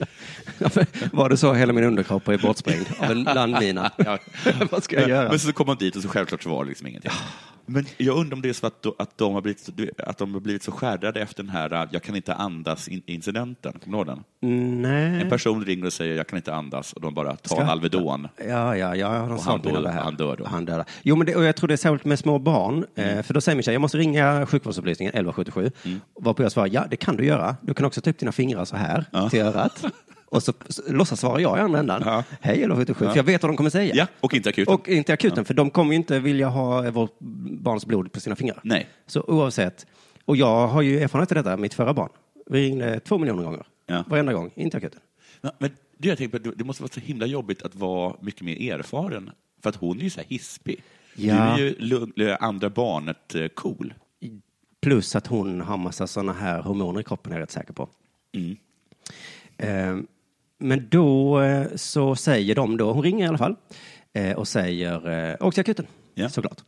[1.13, 3.91] Var det så hela min underkropp är bortsprängd av en landmina?
[3.97, 4.19] Ja.
[4.71, 5.29] vad ska jag göra?
[5.29, 7.13] Men så kom man dit och så självklart så var det liksom ingenting.
[7.67, 10.33] Men jag undrar om det är så att, att, de, har blivit, så- att de
[10.35, 13.73] har blivit så skärrade efter den här äh, jag kan inte andas-incidenten.
[13.85, 14.25] Kommer du ihåg den?
[14.43, 15.31] En Nej.
[15.31, 18.29] person ringer och säger jag kan inte andas och de bara tar en Alvedon.
[18.49, 19.09] Ja, ja, ja.
[19.09, 20.03] De Och han här.
[20.03, 20.47] han dör då.
[20.47, 20.85] Han dör.
[21.03, 22.85] Jo, men det, och jag tror det är särskilt med små barn.
[22.95, 23.19] Mm.
[23.19, 25.71] Eh, för då säger min tjej, jag måste ringa sjukvårdsupplysningen 1177.
[25.85, 26.01] Mm.
[26.21, 27.57] Varpå jag svarar, ja det kan du göra.
[27.63, 29.85] Du kan också ta upp dina fingrar så här till örat.
[30.27, 30.53] Och så,
[30.89, 32.03] låtsas svara jag i andra ändan.
[32.05, 32.25] Ja.
[32.41, 33.11] Hej 1177, Ja.
[33.11, 33.95] för jag vet vad de kommer säga.
[33.95, 34.75] Ja, och inte akuten.
[34.75, 37.17] Och inte akuten, för de kommer ju inte vilja ha vårt
[37.61, 38.61] barns blod på sina fingrar.
[38.65, 38.89] Nej.
[39.07, 39.87] Så oavsett,
[40.25, 42.09] och jag har ju erfarenhet av detta, mitt förra barn.
[42.47, 43.63] Vi ringde två miljoner gånger.
[43.87, 44.05] Ja.
[44.07, 45.01] Varenda gång, inte akuten.
[45.41, 48.43] Ja, men det, jag tänker på, det- måste vara så himla jobbigt att vara mycket
[48.43, 49.31] mer erfaren.
[49.63, 50.83] För att hon är ju så här hispig.
[51.17, 51.35] Ja.
[51.35, 53.47] Du är ju lugn, det andra barnet eh.
[54.83, 57.89] Plus att hon har massa sådana här hormoner i kroppen, är jag rätt säker på.
[58.37, 58.57] Mm.
[59.59, 59.97] Eh,
[60.59, 63.57] Men då eh, så säger de då, hon ringer i alla fall,
[64.13, 66.29] eh, och säger åk till akuten, Ja.
[66.29, 66.59] såklart.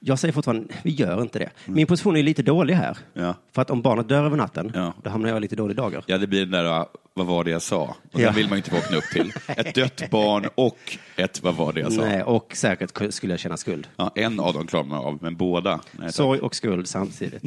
[0.00, 1.50] Jag säger fortfarande, vi gör inte det.
[1.66, 2.98] Min position är lite dålig här.
[3.12, 3.34] Ja.
[3.52, 4.92] För att om barnet dör över natten, Ja.
[5.02, 6.04] då hamnar jag i lite dålig dager.
[6.06, 7.96] Ja, det blir den där, uh, vad var det jag sa?
[8.12, 8.26] Och Ja.
[8.26, 9.32] den vill man ju inte vakna upp till.
[9.56, 12.00] Ett dött barn och ett, vad var det jag sa?
[12.00, 13.88] Nej, och säkert ku- skulle jag känna skuld.
[13.96, 15.80] Ja, en av dem klarar man av, men båda.
[15.92, 16.12] Nej.
[16.12, 17.42] Sorg och skuld samtidigt.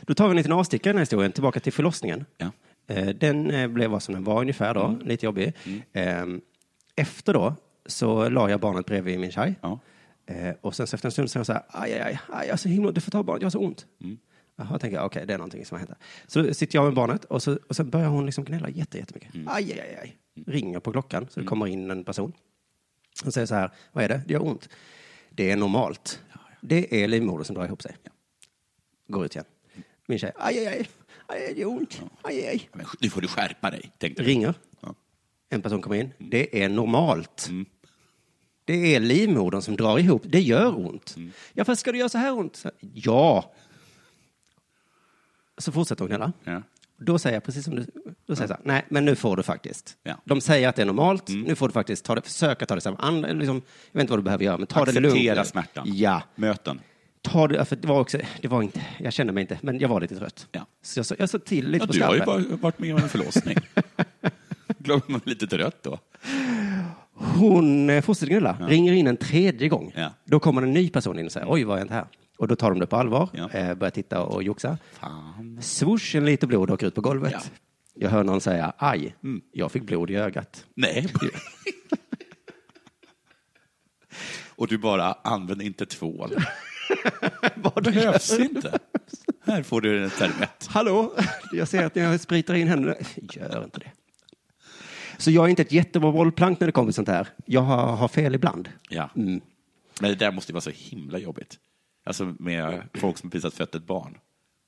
[0.00, 2.24] Då tar vi en liten avstickare i den här historien, tillbaka till förlossningen.
[2.36, 2.50] Ja.
[2.86, 5.52] Eh, Den eh, blev vad som den var ungefär då, lite jobbig.
[5.92, 6.24] Eh,
[6.96, 7.54] Efter då
[7.86, 9.54] så la jag barnet bredvid min tjej.
[9.60, 9.78] Ja.
[10.26, 12.48] Eh, Och sen så efter en stund så jag så här, aj, aj, aj, aj,
[12.48, 13.86] jag så himla, du får ta barnet, jag har så ont.
[14.56, 15.98] Jaha, tänker jag, okej, det är någonting som har hänt.
[16.26, 19.30] Så sitter jag med barnet och så, och så börjar hon liksom gnälla jätte, jättemycket.
[19.46, 20.16] Aj, aj, aj, aj.
[20.46, 22.32] Ringer på klockan så det kommer in en person.
[23.24, 24.22] Och säger så här, vad är det?
[24.26, 24.68] Det gör ont.
[25.30, 26.20] Det är normalt.
[26.60, 27.96] Det är livmodern som drar ihop sig.
[29.08, 29.44] Går ut igen.
[30.06, 30.88] Min tjej, aj, aj, aj,
[31.38, 32.02] det gör ont.
[32.22, 32.68] Aj, aj.
[32.72, 34.28] Men nu får du skärpa dig, tänkte du.
[34.28, 34.54] Ringer.
[34.80, 34.94] Ja.
[35.50, 36.10] En person kommer in.
[36.18, 37.50] Det är normalt.
[38.64, 40.22] Det är livmodern som drar ihop.
[40.24, 41.16] Det gör ont.
[41.52, 42.56] Ja, fast ska det göra så här ont?
[42.56, 43.52] Så, ja.
[45.58, 46.32] Så fortsätter hon gnälla.
[46.44, 46.62] Ja.
[46.96, 47.86] Då säger jag precis som du,
[48.26, 49.96] då säger jag så här, nej, men nu får du faktiskt.
[50.02, 50.20] Ja.
[50.24, 52.80] De säger att det är normalt, nu får du faktiskt ta det, försöka ta det
[52.80, 53.00] samman.
[53.00, 55.06] Andra, liksom, jag vet inte vad du behöver göra, men ta det lugnt.
[55.06, 55.84] Acceptera smärtan.
[55.86, 56.22] Ja.
[56.34, 56.80] Möten.
[57.24, 59.88] Ta det, för det var också, det var inte, jag kände mig inte, men jag
[59.88, 60.46] var lite trött.
[60.52, 60.66] Ja.
[60.82, 63.02] Så jag, jag sa till lite Ja, på du har ju bara varit med om
[63.02, 63.56] en förlossning.
[64.78, 65.98] Glömmer man lite trött då.
[67.14, 69.92] Hon eh, fortsätter gnälla, ringer in en tredje gång.
[69.96, 70.10] Ja.
[70.24, 72.06] Då kommer en ny person in och säger, oj, vad har hänt här?
[72.38, 73.50] Och då tar de det på allvar, Ja.
[73.50, 74.78] eh, börjar titta och joxa.
[74.92, 75.58] Fan.
[75.62, 77.32] Swoosh, en liter blod åker ut på golvet.
[77.32, 77.40] Ja.
[77.94, 79.14] Jag hör någon säga, aj,
[79.52, 80.64] jag fick blod i ögat.
[80.74, 81.06] Nej.
[84.56, 86.30] Och du bara, använd inte tvål.
[87.54, 88.78] Vad Behövs inte.
[89.46, 90.66] Här får du en servett.
[90.68, 91.14] Hallå,
[91.52, 92.94] jag ser att jag spritar in händerna.
[93.16, 93.90] Gör inte det.
[95.18, 97.28] Så jag är inte ett jättebra bollplank när det kommer till sånt här.
[97.46, 98.68] Jag har, har fel ibland.
[98.88, 99.10] Ja.
[99.16, 99.40] Mm.
[100.00, 101.58] Men det där måste ju vara så himla jobbigt.
[102.06, 104.18] Alltså med folk som precis har fött ett barn.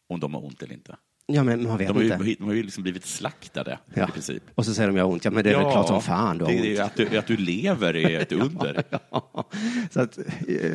[0.09, 0.97] Om de har ont eller inte.
[1.29, 2.35] Ja, men man vet De har ju, inte.
[2.39, 4.09] de har ju liksom blivit slaktade Ja.
[4.09, 4.43] i princip.
[4.55, 5.25] Och så säger de, jag har ont.
[5.25, 6.81] Ja, men det är väl klart som fan du har det, ont.
[6.81, 8.85] att, du, att du lever är ett under.
[9.91, 10.19] Så att,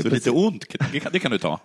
[0.02, 1.60] Så lite ont, det kan, det kan du ta.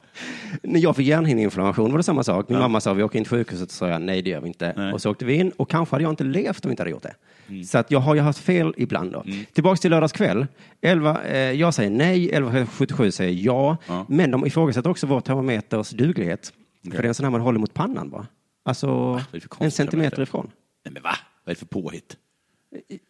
[0.62, 2.48] När jag fick hjärnhinneinflammation var det samma sak.
[2.48, 4.48] Min mamma sa vi åker in till sjukhuset och sa jag nej det gör vi
[4.48, 4.72] inte.
[4.76, 4.92] Nej.
[4.92, 6.90] Och så åkte vi in och kanske hade jag inte levt om vi inte hade
[6.90, 7.14] gjort det.
[7.48, 7.64] Mm.
[7.64, 9.24] Så att jag har ju haft fel ibland då.
[9.52, 10.46] Tillbaks till lördagskväll.
[10.80, 13.76] 11, eh, jag säger nej, 1177 säger ja.
[13.88, 14.06] Ja.
[14.08, 16.52] Men de ifrågasätter också vår termometers duglighet.
[16.84, 18.26] För det är en sån här man håller mot pannan bara.
[18.66, 20.50] Alltså för en centimeter ifrån.
[20.84, 21.16] Nej men va?
[21.44, 22.16] Vad är det för påhitt?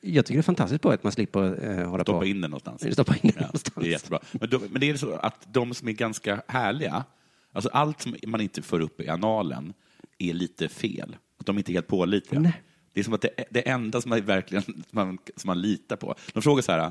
[0.00, 2.24] Jag tycker det är fantastiskt på att man slipper eh, hålla Stoppa på.
[2.26, 2.92] in den någonstans.
[2.92, 3.74] Stoppa in den Ja, någonstans.
[3.80, 4.20] Det är jättebra.
[4.32, 7.04] Men, då, men det är så att de som är ganska härliga,
[7.52, 9.72] alltså allt som man inte får upp i analen
[10.18, 11.16] är lite fel.
[11.40, 12.40] Att de inte är helt pålitliga.
[12.40, 12.62] Nej.
[12.92, 15.96] Det är som att det, det enda som man verkligen som man, som man litar
[15.96, 16.14] på.
[16.32, 16.90] De frågar så här,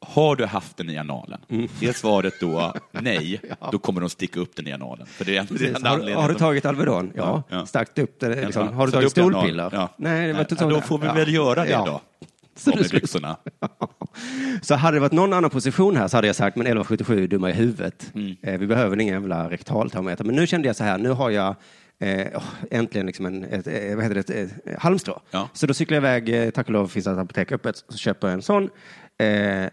[0.00, 1.40] har du haft den i analen?
[1.48, 1.68] Mm.
[1.80, 3.40] Är svaret då nej,
[3.72, 5.06] då kommer de sticka upp den i analen.
[5.06, 5.82] För det är, Precis.
[5.82, 7.12] Har, anledningen har du tagit Alvedon?
[7.14, 7.44] Ja.
[7.50, 7.66] Ja, ja.
[7.66, 8.44] Starkt upp det.
[8.44, 8.66] Liksom.
[8.66, 9.70] Ja, Har du tagit stolpiller?
[9.72, 9.88] Ja.
[9.96, 11.12] Nej, det var totalt- Då får vi Ja.
[11.12, 11.84] väl göra det Ja.
[11.86, 12.00] då.
[12.56, 13.36] Så du med byxorna.
[14.62, 17.28] Så hade det varit någon annan position här så hade jag sagt, men 1177 är
[17.28, 18.10] dumma i huvudet.
[18.14, 18.36] Mm.
[18.42, 20.24] Eh, vi behöver ingen jävla rektaltermometer.
[20.24, 21.54] Men nu kände jag så här, nu har jag
[22.00, 25.20] eh, åh, äntligen liksom en, ett, eh, vad heter det, ett, ett, halmstrå.
[25.30, 25.48] Ja.
[25.52, 27.98] Så då cyklar jag iväg, eh, tack och lov finns det ett apotek öppet, så
[27.98, 28.70] köper jag en sån.
[29.18, 29.66] Eh,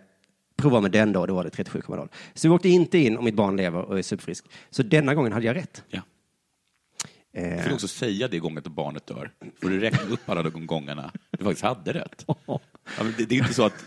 [0.56, 2.10] provar med den då, då var det 37,0.
[2.34, 4.46] Så vi åkte inte in om mitt barn lever och är superfrisk.
[4.70, 5.84] Så denna gången hade jag rätt.
[5.90, 6.02] Ja.
[7.36, 9.32] Eh, Du får också säga det gången att barnet dör.
[9.62, 12.26] Får du räkna upp alla de gångerna du faktiskt hade rätt.
[12.28, 13.86] Ja, men det, det är inte så att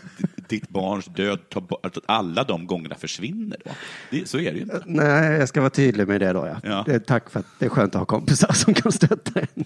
[0.49, 1.39] ditt barns död,
[1.83, 3.71] att alla de gångerna försvinner då.
[4.11, 4.83] Det, så är det ju inte.
[4.85, 6.47] Nej, jag ska vara tydlig med det då.
[6.47, 6.59] Ja.
[6.63, 6.83] Ja.
[6.87, 9.65] Det tack för att det är skönt att ha kompisar som kan stötta en.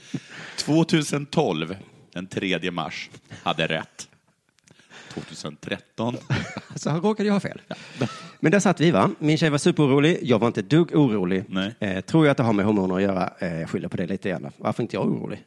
[0.58, 1.76] 2012,
[2.14, 3.10] den 3 mars,
[3.44, 4.08] hade rätt.
[5.14, 6.16] 2013.
[6.76, 7.62] Så här råkade jag ha fel.
[8.40, 9.10] Men där satt vi, va?
[9.20, 10.20] Min tjej var superorolig.
[10.22, 11.44] Jag var inte ett dugg orolig.
[11.48, 11.76] Nej.
[11.80, 13.34] Eh, tror jag att det har med hormoner att göra?
[13.40, 14.52] Eh, jag skyller på det lite grann.
[14.58, 15.44] Varför inte jag orolig?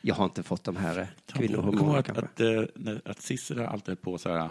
[0.00, 2.24] Jag har inte fått de här eh, kvinnohormonerna ihåg kanske.
[2.24, 4.50] att, att, eh, när- att Sissela alltid på så här.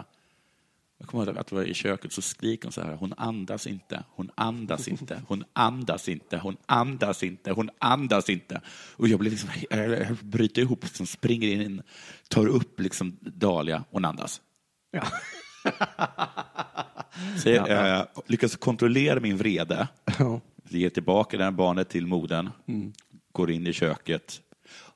[0.98, 3.66] Jag kommer ihåg att jag var i köket så skriker hon så här, hon andas
[3.66, 8.60] inte, hon andas inte, hon andas inte, hon andas inte, hon andas inte.
[8.96, 11.82] Och jag blir liksom, jag bryter ihop, liksom springer in,
[12.28, 14.40] tar upp liksom Dahlia, hon andas.
[14.90, 15.02] Ja.
[17.42, 20.40] Så jag eh, lyckas kontrollera min vrede, Ja.
[20.68, 22.50] ger tillbaka det här barnet till modern,
[23.32, 24.40] går in i köket.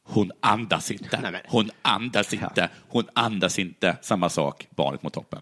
[0.02, 3.96] Hon andas inte, hon andas inte, hon andas inte.
[4.02, 5.40] Samma sak, barnet mot toppen.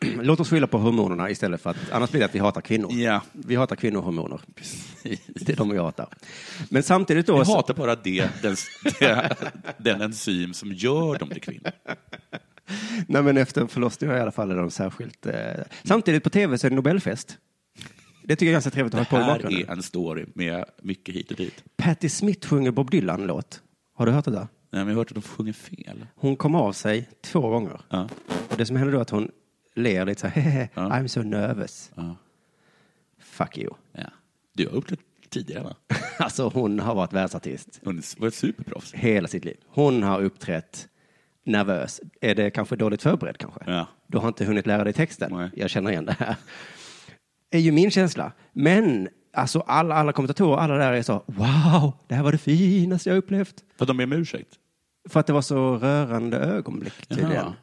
[0.22, 2.92] Låt oss skylla på hormonerna istället för att annars blir det att vi hatar kvinnor.
[2.92, 3.22] Ja.
[3.32, 4.40] Vi hatar kvinnohormoner.
[5.26, 6.08] Det är de vi hatar.
[6.70, 7.44] Men samtidigt då...
[7.44, 8.56] Så- hatar bara det, den,
[9.00, 9.36] det,
[9.78, 11.70] den enzym som gör dem till kvinnor.
[13.08, 15.26] Nej, men efter en förlossning i alla fall är de särskilt...
[15.26, 15.34] Eh...
[15.84, 17.38] Samtidigt på tv så är det Nobelfest.
[18.22, 19.68] Det tycker jag är ganska trevligt Det att ha på i här bakgrunden.
[19.68, 21.64] är en story med mycket hit och dit.
[21.76, 23.62] Patti Smith sjunger Bob Dylan-låt.
[23.94, 24.38] Har du hört det där?
[24.38, 26.06] Nej, men jag har hört att de sjunger fel.
[26.14, 27.80] Hon kom av sig två gånger.
[27.88, 28.08] Ja.
[28.50, 29.30] Och det som händer då är att hon
[29.76, 30.82] ler lite så här, "Hehe, Ja.
[30.82, 31.90] I'm so nervous.
[31.94, 32.16] Ja.
[33.18, 33.74] Fuck you.
[33.92, 34.10] Ja.
[34.52, 35.74] Du har uppträtt tidigare, va?
[36.18, 38.94] Alltså hon har varit världsartist Hon var ett superproffs.
[38.94, 39.56] hela sitt liv.
[39.66, 40.88] Hon har uppträtt
[41.44, 42.00] nervös.
[42.20, 43.60] Är det kanske dåligt förberedd kanske?
[43.66, 43.86] Ja.
[44.06, 45.32] Du har inte hunnit lära dig texten.
[45.34, 45.50] Nej.
[45.54, 46.36] Jag känner igen det här.
[47.50, 48.32] är ju min känsla.
[48.52, 53.08] Men alltså alla, alla kommentatorer, alla där är så wow, det här var det finaste
[53.10, 53.64] jag upplevt.
[53.76, 54.54] För att de ber om ursäkt?
[55.08, 57.32] För att det var så rörande ögonblick tydligen.
[57.32, 57.54] Jaha,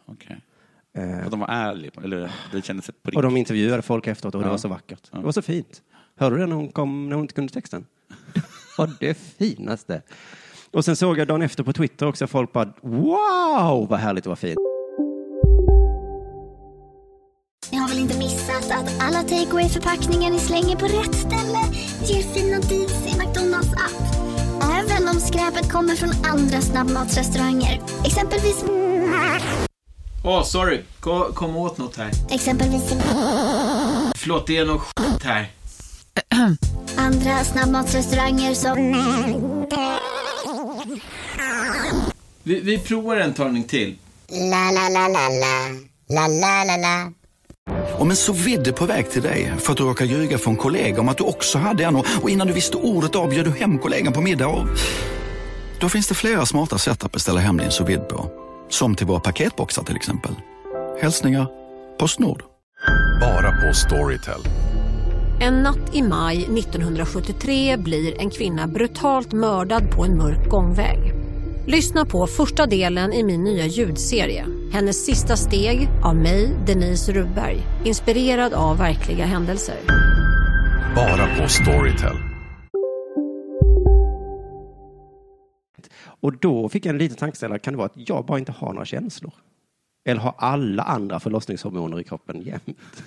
[0.97, 1.21] okej.
[1.25, 3.15] Att de var ärliga, eller det kändes på riktigt.
[3.15, 4.51] Och de intervjuade folk efteråt och det Ja.
[4.51, 5.12] var så vackert.
[5.12, 5.82] Det var så fint.
[6.17, 7.86] Hörde du det när hon kom, när hon inte kunde texten?
[8.34, 8.41] Det
[8.77, 10.01] var det finaste.
[10.71, 14.29] Och sen såg jag dagen efter på Twitter också folk bara wow vad härligt det
[14.29, 14.58] var fint.
[17.71, 21.60] Ni har väl inte missat att alla takeaway förpackningar ni slänger på rätt ställe
[22.06, 24.03] ger fina deals i McDonalds app.
[24.63, 27.82] Även om skräpet kommer från andra snabbmatsrestauranger.
[28.06, 28.63] Exempelvis...
[30.25, 30.81] Åh, sorry.
[30.99, 32.12] Kom, kom åt något här.
[32.29, 32.83] Exempelvis...
[34.15, 35.47] Förlåt, det är något skit här.
[36.97, 38.77] Andra snabbmatsrestauranger som...
[42.43, 43.95] Vi, vi provar en talning till.
[44.29, 45.69] La, la, la, la, la.
[46.09, 47.12] La, la, la, la.
[47.97, 51.01] Om en så vidde på väg till dig för att du råkar ljuga från kollega
[51.01, 53.79] om att du också hade en och och innan du visste ordet av du hem
[53.79, 54.67] kollegan på middag och...
[55.79, 58.42] Då finns det flera smarta sätt att beställa hem din sous på.
[58.73, 60.31] Som till våra paketboxar till exempel.
[61.01, 61.47] Hälsningar
[61.99, 62.43] Postnord.
[63.21, 64.41] Bara på Storytel.
[65.41, 71.13] En natt i maj 1973 blir en kvinna brutalt mördad på en mörk gångväg.
[71.67, 74.45] Lyssna på första delen i min nya ljudserie.
[74.71, 77.62] Hennes sista steg av mig, Denise Rubberg.
[77.86, 79.77] Inspirerad av verkliga händelser.
[80.95, 82.33] Bara på Storytel.
[86.23, 88.73] Och då fick jag en liten tankeställare, kan det vara att jag bara inte har
[88.73, 89.33] några känslor?
[90.05, 93.03] Eller har alla andra förlossningshormoner i kroppen jämt?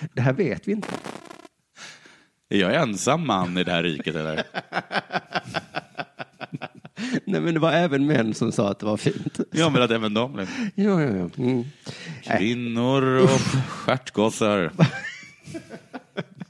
[0.14, 0.88] det här vet vi inte.
[2.48, 4.36] Är jag ensam man i det här riket, eller?
[7.24, 9.40] Nej, men det var även män som sa att det var fint.
[9.50, 10.36] Ja, men att även de...
[10.36, 10.70] liksom.
[10.74, 11.30] Ja, ja, ja.
[11.38, 11.64] Mm.
[12.22, 14.72] Kvinnor och stjärtgossar.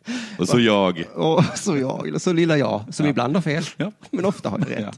[0.39, 1.05] Och så jag.
[1.15, 3.93] Och så jag, eller så lilla jag, som ibland har fel, Ja.
[4.11, 4.81] men ofta har jag rätt.
[4.81, 4.93] Ja.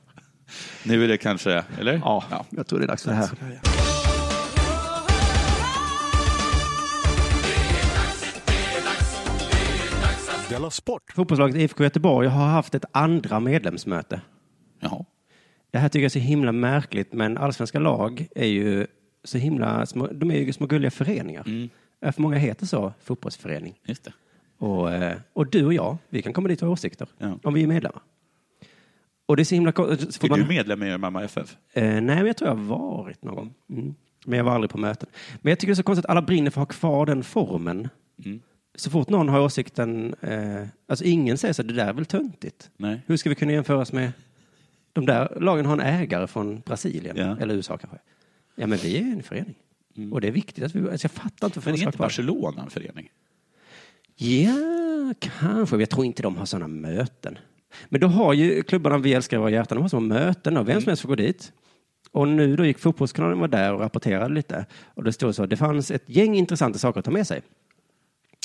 [0.83, 2.01] Nu är det kanske, eller?
[2.05, 3.31] Ja, jag tror det är dags för det här.
[10.49, 11.13] Della Sport.
[11.15, 14.21] Fotbollslaget IFK Göteborg har haft ett andra medlemsmöte.
[14.81, 15.05] Jaha.
[15.71, 18.87] Det här tycker jag är så himla märkligt, men allsvenska lag är ju
[19.25, 21.43] så himla små, de är ju små gulliga föreningar.
[21.47, 21.69] Mm.
[22.13, 23.75] För många heter så, fotbollsförening.
[23.85, 24.13] Just det.
[24.59, 27.39] Och, eh, och du och jag, vi kan komma dit och ha åsikter Ja.
[27.43, 28.03] om vi är medlemmar.
[29.27, 31.57] Och det är så himla Är man- du medlem i Mamma FF?
[31.73, 33.55] Eh, nej, men jag tror jag har varit någon gång.
[33.71, 33.95] Mm.
[34.27, 35.09] Men jag var aldrig på möten.
[35.43, 37.23] Men jag tycker det är så konstigt att alla brinner för att ha kvar den
[37.25, 37.89] formen.
[38.25, 38.41] Mm.
[38.75, 42.71] Så fort någon har åsikten, eh, alltså ingen säger så det där är väl töntigt.
[42.77, 43.01] Nej.
[43.07, 44.13] Hur ska vi kunna jämföras med,
[44.93, 47.37] de där lagen har en ägare från Brasilien, Ja.
[47.41, 47.99] eller USA kanske.
[48.55, 49.55] Ja, men vi är en förening.
[50.13, 51.99] Och det är viktigt att vi, alltså jag fattar inte varför Men är inte.
[51.99, 53.09] Barcelona en förening?
[54.17, 55.77] Ja, kanske.
[55.77, 57.39] Jag tror inte de har sådana möten.
[57.89, 60.81] Men då har ju klubbarna Vi älskar våra hjärtan, de har sådana möten och vem
[60.81, 61.53] som helst får gå dit.
[62.11, 64.67] Och nu då gick Fotbollskanalen var där och rapporterade lite.
[64.95, 67.43] Och det stod så, det fanns ett gäng intressanta saker att ta med sig.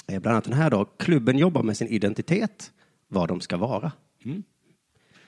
[0.08, 2.72] Eh, bland annat den här då, klubben jobbar med sin identitet,
[3.08, 3.92] vad de ska vara.
[4.26, 4.44] Mm.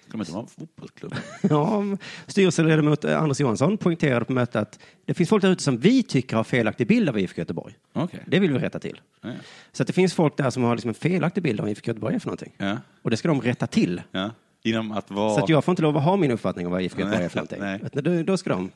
[0.07, 1.15] Ska man inte vara en fotbollsklubb?
[1.41, 1.83] Ja,
[2.27, 6.35] styrelseledamot Anders Johansson poängterade på mötet att det finns folk där ute som vi tycker
[6.35, 7.73] har felaktig bild av IFK Göteborg.
[7.93, 8.23] Okej.
[8.27, 9.01] Det vill vi rätta till.
[9.21, 9.29] Ja.
[9.71, 12.15] Så att det finns folk där som har liksom en felaktig bild av IFK Göteborg
[12.15, 12.53] är för någonting.
[12.57, 12.77] Ja.
[13.01, 14.01] Och det ska de rätta till.
[14.11, 14.31] Ja.
[14.63, 15.35] Genom att vara...
[15.37, 17.29] Så att jag får inte lov att ha min uppfattning om vad IFK Göteborg är
[17.29, 17.59] för någonting.
[17.59, 17.79] nej.
[17.93, 18.71] Då, då ska de...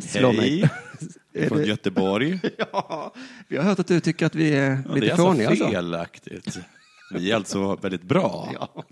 [0.00, 0.70] Slå Hej,
[1.32, 2.40] Är från det- Göteborg.
[2.72, 3.14] Ja,
[3.48, 5.48] vi har hört att du tycker att vi är Ja, lite det är fåniga.
[5.48, 5.76] alltså alltså.
[5.76, 6.58] felaktigt.
[7.14, 8.50] Vi är alltså väldigt bra.
[8.54, 8.84] Ja.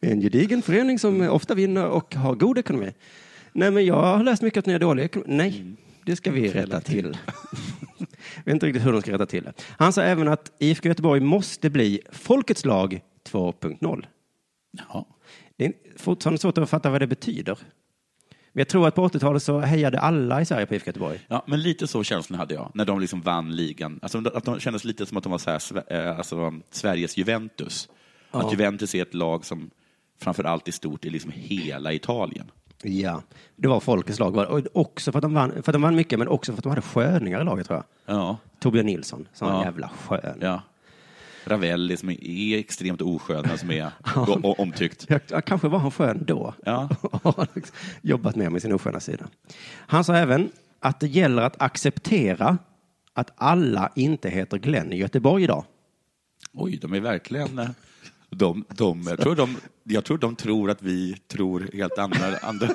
[0.00, 2.92] Vi är en gedigen förening som ofta vinner och har god ekonomi.
[3.52, 5.34] Nej, men jag har läst mycket att ni har dålig ekonomi.
[5.36, 5.64] Nej,
[6.04, 7.18] det ska vi rätta till.
[7.98, 8.06] Jag
[8.44, 9.52] vet inte riktigt hur de ska rätta till det.
[9.78, 14.06] Han sa även att IFK Göteborg måste bli folkets lag 2.0.
[14.88, 15.06] Ja.
[15.56, 17.58] Det är fortfarande svårt att fatta vad det betyder.
[18.52, 21.20] Men jag tror att på 80-talet så hejade alla i Sverige på IFK Göteborg.
[21.28, 23.98] Ja, men lite så känslan hade jag när de liksom vann ligan.
[24.02, 27.88] Alltså, att de kändes lite som att de var så här, eh, alltså, Sveriges Juventus.
[28.32, 28.46] Ja.
[28.46, 29.70] Att Juventus är ett lag som
[30.20, 32.50] framför allt är stort i liksom hela Italien.
[32.82, 33.22] Ja,
[33.56, 34.36] det var folkets lag.
[34.36, 36.62] Och också för att de vann, för att de vann mycket, men också för att
[36.62, 38.16] de hade sköningar i laget, tror jag.
[38.16, 38.36] Ja.
[38.60, 39.64] Torbjörn Nilsson, som var en Ja.
[39.66, 40.38] jävla skön.
[40.40, 40.62] Ja.
[41.44, 43.90] Ravelli som är extremt oskön, men som är
[44.60, 45.06] omtyckt.
[45.28, 46.54] Ja, kanske var han skön då.
[46.64, 46.88] Ja.
[48.02, 49.28] Jobbat mer med sin osköna sida.
[49.74, 52.58] Han sa även att det gäller att acceptera
[53.12, 55.64] att alla inte heter Glenn i Göteborg idag.
[56.52, 57.60] Oj, de är verkligen...
[58.36, 62.18] De, de, jag, tror de, jag tror de tror att vi tror helt andra...
[62.42, 62.68] andra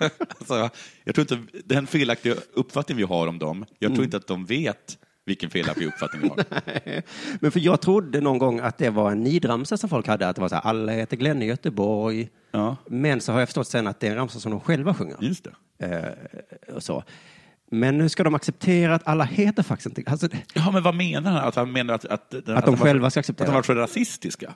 [0.38, 0.70] alltså,
[1.04, 4.04] jag tror inte, den felaktiga uppfattning vi har om dem, jag tror Mm.
[4.04, 6.44] inte att de vet vilken felaktig uppfattning vi har.
[7.40, 10.36] Men för jag trodde någon gång att det var en nidramsa som folk hade, att
[10.36, 12.28] det var så här, alla heter Glenn i Göteborg.
[12.50, 12.76] Ja.
[12.86, 15.16] Men så har jag förstått sen att det är en ramsa som de själva sjunger.
[15.20, 15.46] Just
[15.78, 15.86] det.
[16.66, 17.04] Eh, och så.
[17.70, 20.10] Men nu ska de acceptera att alla heter faktiskt inte...
[20.10, 21.48] Alltså, Ja, men vad menar han?
[21.48, 23.46] Att han menar att, att, att, de var- själva ska acceptera.
[23.46, 24.54] Att de var så rasistiska?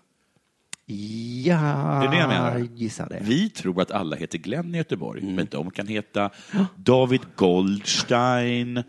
[1.44, 2.58] Ja, Det är det jag menar.
[2.58, 3.18] gissar det.
[3.22, 6.30] Vi tror att alla heter Glenn i Göteborg, men de kan heta
[6.76, 8.84] David Goldstein, eh,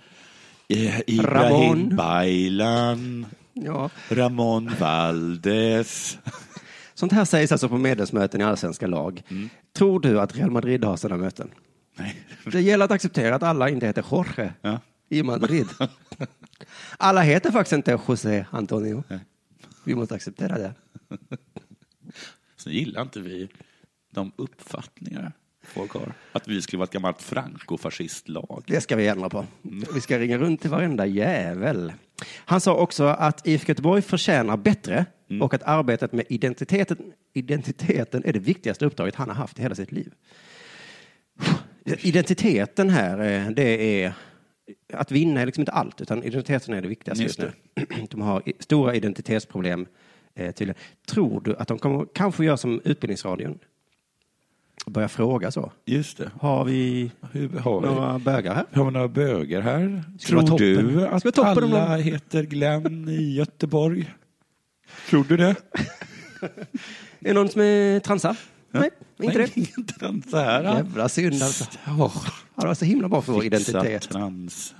[1.07, 1.95] Ibrahim Ramon.
[1.95, 3.89] Baylan, Ja.
[4.09, 6.17] Ramon Valdes.
[6.93, 9.21] Sånt här sägs alltså på medlemsmöten i allsvenska lag.
[9.77, 11.49] Tror du att Real Madrid har sådana möten?
[11.97, 12.15] Nej.
[12.51, 14.79] Det gäller att acceptera att alla inte heter Jorge Ja.
[15.09, 15.67] i Madrid.
[16.97, 19.03] Alla heter faktiskt inte José Antonio.
[19.83, 20.73] Vi måste acceptera det.
[22.59, 23.49] Så gillar inte vi
[24.11, 26.13] de uppfattningar folk har.
[26.31, 28.63] Att vi skulle vara ett gammalt Franco-fascistlag.
[28.67, 29.45] Det ska vi ändra på.
[29.93, 31.93] Vi ska ringa runt till varenda jävel.
[32.35, 35.05] Han sa också att IFK Göteborg förtjänar bättre
[35.41, 36.97] och att arbetet med identiteten,
[37.33, 40.13] identiteten är det viktigaste uppdraget han har haft i hela sitt liv.
[41.85, 44.13] Identiteten här, eh, det är
[44.93, 48.07] att vinna är liksom inte allt, utan identiteten är det viktigaste just Just nu.
[48.09, 49.87] De har stora identitetsproblem
[50.35, 50.81] eh, tydligen.
[51.07, 53.59] Tror du att de kommer kanske göra som Utbildningsradion?
[54.87, 55.71] Börja fråga så?
[55.85, 56.31] Just det.
[56.39, 57.87] Har vi Hur har vi?
[57.87, 58.65] några bögar här?
[58.71, 60.03] Har vi några bögar här?
[60.19, 64.13] Skulle Tror du att alla heter Glenn i Göteborg?
[65.09, 65.55] Tror du det?
[67.19, 68.35] Är det någon som är transa?
[68.71, 68.89] Nej,
[69.21, 69.57] inte Nej, det.
[69.57, 70.63] ingen trans här.
[70.63, 71.65] Jävla synd alltså.
[71.85, 72.11] Ja,
[72.55, 74.01] det var så himla bra för vår identitet.
[74.09, 74.75] Trans.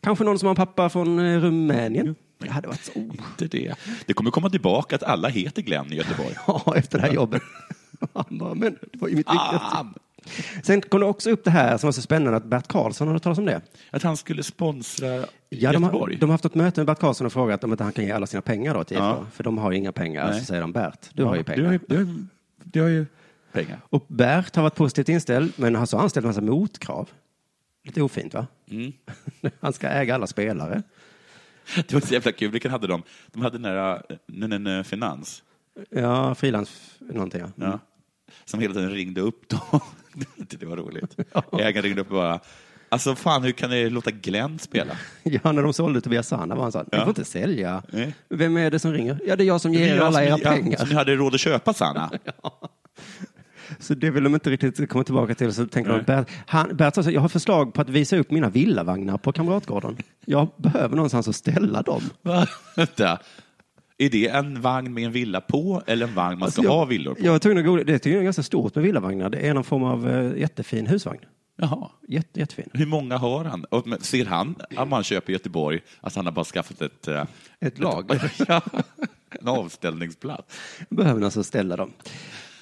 [0.00, 2.14] Kanske någon som har en pappa från eh, Rumänien?
[2.38, 2.98] Det hade varit så.
[2.98, 3.74] Inte det.
[4.06, 6.34] Det kommer komma tillbaka att alla heter Glenn i Göteborg.
[6.46, 7.42] Ja, efter det här jobbet.
[8.54, 8.60] Men
[8.92, 9.58] det var ju mitt viktigaste.
[9.60, 9.86] Ah,
[10.62, 13.20] Sen kom det också upp det här som var så spännande att Bert Karlsson hade
[13.20, 13.60] talat om det.
[13.90, 16.16] att han skulle sponsra Ja, de, har, Göteborg.
[16.16, 18.10] de har haft ett möte med Bert Karlsson och frågat om inte han kan ge
[18.10, 18.96] alla sina pengar då till.
[18.96, 19.26] Ja.
[19.32, 20.30] För de har ju inga pengar.
[20.30, 20.38] Nej.
[20.40, 21.60] Så säger de Bert, du har ju pengar.
[21.62, 22.26] Du har ju, du har,
[22.64, 23.06] du har ju
[23.52, 23.80] pengar.
[23.90, 27.08] Och Bert har varit positivt inställd, men har så anställt en massa motkrav.
[27.84, 28.46] Lite ofint va?
[28.70, 28.92] Mm.
[29.60, 30.82] Han ska äga alla spelare.
[31.88, 32.50] Det var så jävla kul.
[32.50, 33.02] Vilken hade de?
[33.32, 35.42] De hade den där uh, n- n- Finans.
[35.90, 37.48] Ja, frilans någonting ja.
[37.56, 37.78] Ja.
[38.44, 39.80] Som hela tiden ringde upp dem.
[40.36, 41.16] det var roligt.
[41.52, 42.40] Ägaren ringde upp och bara,
[42.88, 44.96] alltså fan hur kan ni låta Glenn spela?
[45.22, 46.78] Ja, när de sålde Tobias Sana var han så.
[46.78, 46.98] Ni Ja.
[47.00, 47.82] får inte sälja.
[47.92, 48.14] Nej.
[48.28, 49.20] Vem är det som ringer?
[49.26, 50.78] Ja, det är jag som ger er jag alla som- era ja, pengar.
[50.78, 52.10] Som ni hade råd att köpa Sanna.
[53.78, 55.52] Så det vill de inte riktigt komma tillbaka till.
[55.52, 56.02] Så tänker de.
[56.02, 59.96] Bert, han, Bert sa jag har förslag på att visa upp mina villavagnar på Kamratgården.
[60.24, 62.02] Jag behöver någonstans att ställa dem.
[62.76, 63.18] Vänta.
[63.98, 66.78] Är det en vagn med en villa på eller en vagn man ska Alltså, jag,
[66.78, 67.20] ha villor på?
[67.26, 67.84] Jag att googla.
[67.84, 69.30] Det är ganska stort med villavagnar.
[69.30, 71.20] Det är någon form av eh, jättefin husvagn.
[71.60, 71.90] Jaha.
[72.08, 72.70] Jätte, jättefin.
[72.72, 73.64] Hur många har han?
[73.64, 77.08] Och, Ser han, om han köper i Göteborg, att han har bara skaffat ett...
[77.08, 77.24] eh,
[77.60, 78.10] Ett lag.
[78.48, 78.60] ja,
[79.40, 80.60] en avställningsplats.
[80.88, 81.92] Behöver alltså ställa dem.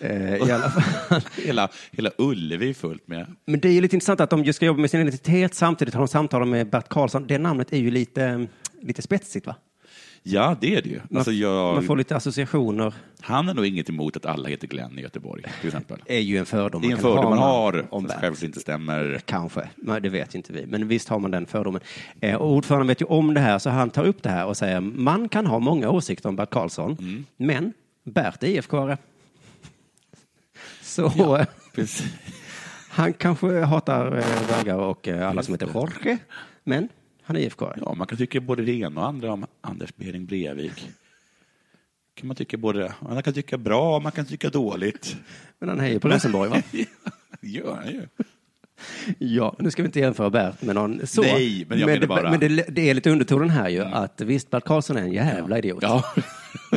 [0.00, 1.20] Eh, i alla fall.
[1.44, 3.26] Hela, hela Ullevi är fullt med...
[3.44, 5.94] Men det är ju lite intressant att de just ska jobba med sin identitet samtidigt
[5.94, 7.26] har de samtal med Bert Karlsson.
[7.26, 8.46] Det namnet är ju lite,
[8.82, 9.56] lite spetsigt va?
[10.28, 11.00] Ja, det är det ju.
[11.08, 12.94] Man, Alltså, jag, man får lite associationer.
[13.20, 16.02] Han har nog inget emot att alla heter Glenn i Göteborg, till exempel.
[16.06, 18.20] är ju en fördom Det är en fördom ha man har, om som Bert.
[18.20, 19.20] själv inte stämmer.
[19.24, 20.66] Kanske, men det vet inte vi.
[20.66, 21.80] Men visst har man den fördomen.
[22.20, 24.56] Eh, och ordföranden vet ju om det här, så han tar upp det här och
[24.56, 27.24] säger man kan ha många åsikter om Bert Karlsson, Mm.
[27.36, 27.72] men
[28.04, 28.96] Bert är IFK-are.
[30.96, 31.38] Så Ja,
[31.76, 31.86] eh.
[32.88, 36.18] Han kanske hatar eh, bögar och eh, alla som heter Jorge,
[36.64, 36.88] men
[37.22, 37.72] han är IFK.
[37.76, 40.88] Ja, man kan tycka både det ena och andra om Anders Behring Breivik.
[42.14, 45.16] Kan man, tycka både, man kan tycka bra, man kan tycka dåligt.
[45.58, 46.62] Men han hejar på Rosenborg, va?
[47.40, 48.02] gör han ju.
[49.18, 51.22] Ja, nu ska vi inte jämfra Bert med någon så.
[51.22, 54.20] Nej, men jag menar det, bara- Men det, det är lite undertonen här ju, att
[54.20, 55.82] visst, Bert Karlsson är en jävla idiot.
[55.82, 56.04] Ja.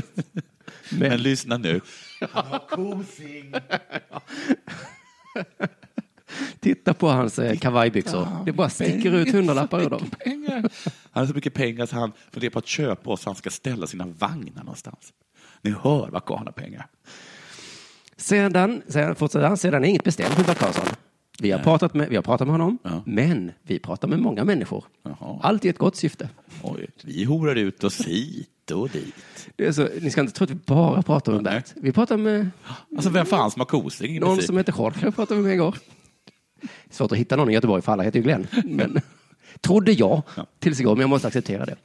[0.90, 1.82] Men- Men lyssna nu.
[6.60, 8.28] Titta på hans eh, kavajbyxor.
[8.46, 10.10] Det bara sticker ut hundralappar ur dem.
[10.20, 10.62] Pengar.
[11.12, 13.26] Han har så mycket pengar så han funderar på att köpa oss.
[13.26, 15.14] Han ska ställa sina vagnar någonstans.
[15.62, 16.88] Ni hör vad han har pengar.
[18.18, 20.86] Sedan, sedan fortsätter han, sedan är inget bestämt med Bert Karlsson.
[21.42, 21.64] Vi har, Nej.
[21.64, 24.86] pratat med, vi har pratat med honom, men vi pratar med många människor.
[25.42, 26.30] Allt i ett gott syfte.
[26.64, 28.08] Oj, vi horar ut oss
[28.70, 29.50] hit och dit.
[29.56, 31.74] Det är så, ni ska inte tro att vi bara pratar med Bert.
[31.76, 32.50] Vi pratar med
[32.96, 34.20] Alltså vem fan som har kosing?
[34.20, 35.78] någon som heter Jorge, pratade vi med igår.
[36.90, 38.48] Svårt att hitta någon i Göteborg, för alla heter ju Glenn.
[38.64, 39.02] Men,
[39.62, 40.22] trodde jag
[40.60, 41.76] tills igår, men jag måste acceptera det.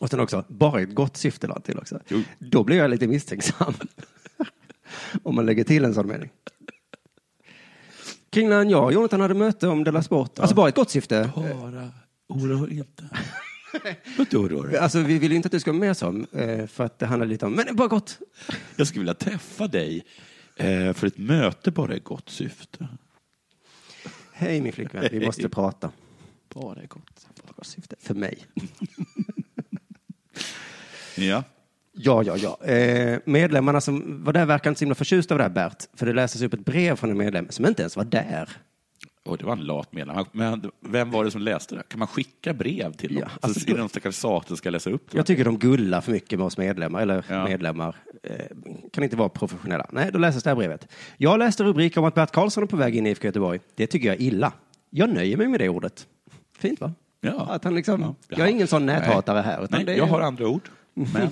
[0.00, 2.00] Och sen också, bara ett gott syfte lade till också.
[2.38, 3.74] Då blir jag lite misstänksam.
[5.22, 6.30] Om man lägger till en sån mening.
[8.30, 11.30] Kring när jag och Jonathan hade möte om Della Sport, alltså bara ett gott syfte.
[11.34, 11.90] Bara,
[12.28, 13.04] oroa inte.
[14.18, 14.78] Inte oroa dig.
[14.78, 17.26] Alltså vi vill inte att du ska vara med som, eh, för att det handlar
[17.26, 18.18] lite om, men det är bara gott.
[18.76, 20.04] Jag skulle vilja träffa dig
[20.56, 22.88] eh, för ett möte bara i gott syfte.
[24.32, 25.90] Hej min flickvän, vi måste prata.
[26.54, 27.26] Bara i gott.
[27.42, 27.96] Bara gott syfte.
[28.00, 28.46] För mig.
[31.18, 31.44] Ja.
[31.92, 32.64] Ja, ja, ja.
[32.64, 35.84] Eh, medlemmarna som var där verkar inte så himla förtjusta av det här Bert.
[35.94, 38.50] För det läses upp ett brev från en medlem som inte ens var där.
[39.26, 40.24] Och det var en lat medlem.
[40.32, 41.82] Men vem var det som läste det?
[41.88, 43.22] Kan man skicka brev till dem?
[43.26, 45.16] Ja, alltså, så är det någon stackars sat som ska läsa upp det?
[45.16, 47.44] Jag tycker de gullar för mycket med oss medlemmar, eller Ja.
[47.44, 47.96] medlemmar.
[48.22, 48.30] Eh,
[48.92, 49.86] kan inte vara professionella.
[49.90, 50.88] Nej, då läses det här brevet.
[51.16, 53.60] Jag läste rubriker om att Bert Karlsson är på väg in i IFK Göteborg.
[53.74, 54.52] Det tycker jag är illa.
[54.90, 56.06] Jag nöjer mig med det ordet.
[56.58, 56.92] Fint va?
[57.20, 57.46] Ja.
[57.50, 59.66] Att han liksom, Jag är ingen sån näthatare här.
[59.70, 59.96] Nej, är...
[59.96, 60.68] jag har andra ord.
[60.94, 61.28] Men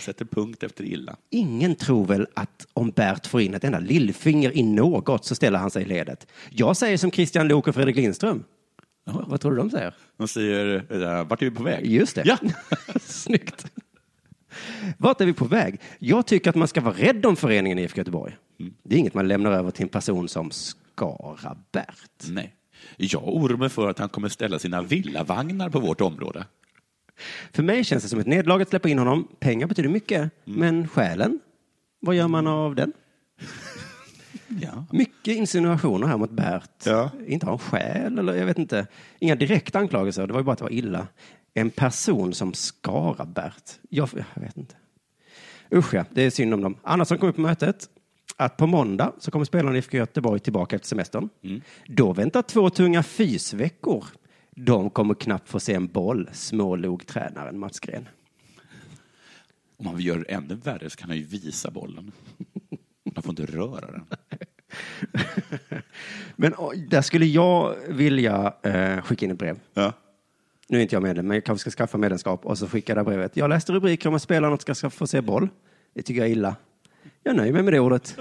[0.00, 1.16] sätter punkt efter illa.
[1.30, 5.58] Ingen tror väl att om Bert får in ett enda lillfinger i något så ställer
[5.58, 6.26] han sig i ledet.
[6.50, 8.44] Jag säger som Christian Lok och Fredrik Lindström.
[9.04, 9.94] Vad tror du de säger?
[10.16, 11.86] De säger, eh, vart är vi på väg?
[11.86, 12.22] Just det.
[12.24, 12.38] Ja.
[13.00, 13.66] Snyggt.
[14.98, 15.80] Vart är vi på väg?
[15.98, 18.36] Jag tycker att man ska vara rädd om föreningen IFK Göteborg.
[18.60, 18.74] Mm.
[18.82, 22.28] Det är inget man lämnar över till en person som Skara Bert.
[22.28, 22.54] Nej.
[22.96, 26.44] Jag oroar mig för att han kommer ställa sina villavagnar på vårt område.
[27.52, 29.28] För mig känns det som ett nederlag att släppa in honom.
[29.40, 30.60] Pengar betyder mycket, Mm.
[30.60, 31.40] men själen,
[32.00, 32.92] vad gör man av den?
[34.48, 34.86] Ja.
[34.92, 36.86] Mycket insinuationer här mot Bert.
[37.26, 38.86] Inte har en själ, eller jag vet inte.
[39.18, 41.06] Inga direkta anklagelser, det var ju bara att det var illa.
[41.54, 43.70] En person som Skara Bert.
[43.88, 44.74] Jag, jag vet inte.
[45.74, 46.76] Usch ja, det är synd om dem.
[46.82, 47.88] Annars som kom upp på mötet,
[48.36, 51.28] att på måndag så kommer spelarna i IFK Göteborg tillbaka efter semestern.
[51.86, 54.04] Då väntar två tunga fysveckor.
[54.54, 58.08] De kommer knappt få se en boll, smålog tränaren Mats Gren.
[59.76, 62.12] Om man vill göra det ännu värre så kan han ju visa bollen.
[63.14, 64.06] Man får inte röra den.
[66.36, 66.54] Men
[66.88, 69.58] där skulle jag vilja eh, skicka in ett brev.
[70.68, 73.04] Nu är inte jag medlem, men jag kanske ska skaffa medlemskap och så skicka det
[73.04, 73.36] brevet.
[73.36, 75.48] Jag läste rubriker om att spelarna ska få se boll.
[75.94, 76.56] Det tycker jag är illa.
[77.22, 78.16] Jag nöjer mig med det ordet.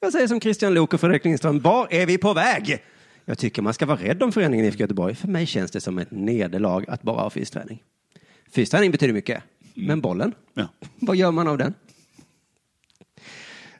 [0.00, 2.82] Jag säger som Christian Lok och Fredrik Lindström, var är vi på väg?
[3.28, 5.14] Jag tycker man ska vara rädd om föreningen IFK Göteborg.
[5.14, 7.82] För mig känns det som ett nederlag att bara ha fysträning.
[8.50, 9.42] Fysträning betyder mycket,
[9.74, 10.34] men bollen?
[10.54, 10.68] Ja.
[11.00, 11.74] Vad gör man av den?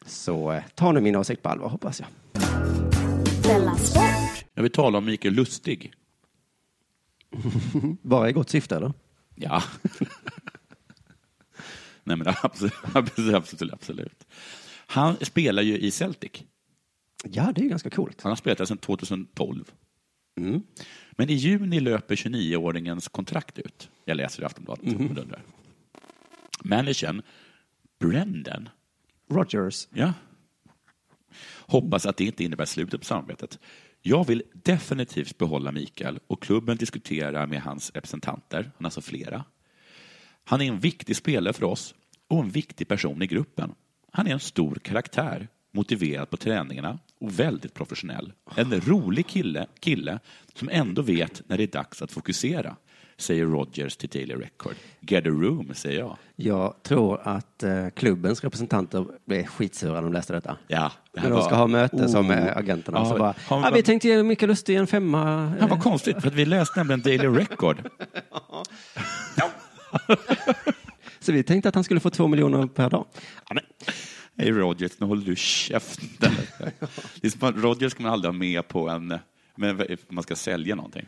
[0.06, 2.08] Så eh, ta nu min åsikt på allvar, hoppas jag.
[4.54, 5.92] Jag vill tala om Mikael Lustig.
[8.02, 8.92] Bara i gott syfte, eller?
[9.34, 9.62] Ja.
[12.04, 14.26] Nej, men absolut, absolut, absolut.
[14.86, 16.44] Han spelar ju i Celtic.
[17.32, 18.22] Ja, det är ganska coolt.
[18.22, 19.72] Han har spelat där sedan 2012.
[20.40, 20.62] Mm.
[21.12, 23.90] Men i juni löper 29-åringens kontrakt ut.
[24.04, 24.84] Jag läser i Aftonbladet.
[24.84, 25.18] Mm.
[26.64, 27.22] Managern
[27.98, 28.68] Brendan
[29.30, 29.88] Rogers.
[29.94, 30.12] Ja.
[31.58, 33.58] Hoppas att det inte innebär slutet på samarbetet.
[34.02, 39.44] Jag vill definitivt behålla Mikael och klubben diskuterar med hans representanter, han har alltså flera.
[40.44, 41.94] Han är en viktig spelare för oss
[42.28, 43.74] och en viktig person i gruppen.
[44.12, 48.32] Han är en stor karaktär, motiverad på träningarna och väldigt professionell.
[48.56, 50.18] En rolig kille, kille
[50.54, 52.76] som ändå vet när det är dags att fokusera,
[53.18, 54.74] säger Rogers till Daily Record.
[55.00, 56.16] Get a room, säger jag.
[56.36, 60.56] Jag tror att eh, klubbens representanter blev skitsura när de läste detta.
[60.68, 62.28] Ja, det När de ska var- ha möte som Oh.
[62.28, 62.98] med agenterna.
[62.98, 65.52] Ja, så bara, han ah, vi tänkte ge Mikael Lustig en femma.
[65.60, 67.88] Ja, vad konstigt, för att vi läste nämligen Daily Record.
[71.20, 73.06] Så vi tänkte att han skulle få två miljoner per dag.
[73.48, 73.64] Ja, men,
[74.38, 76.32] Hej Rogers, nu håller du käften.
[77.20, 79.18] Det är som att Rogers ska man aldrig ha med på en,
[79.54, 81.06] men man ska sälja någonting.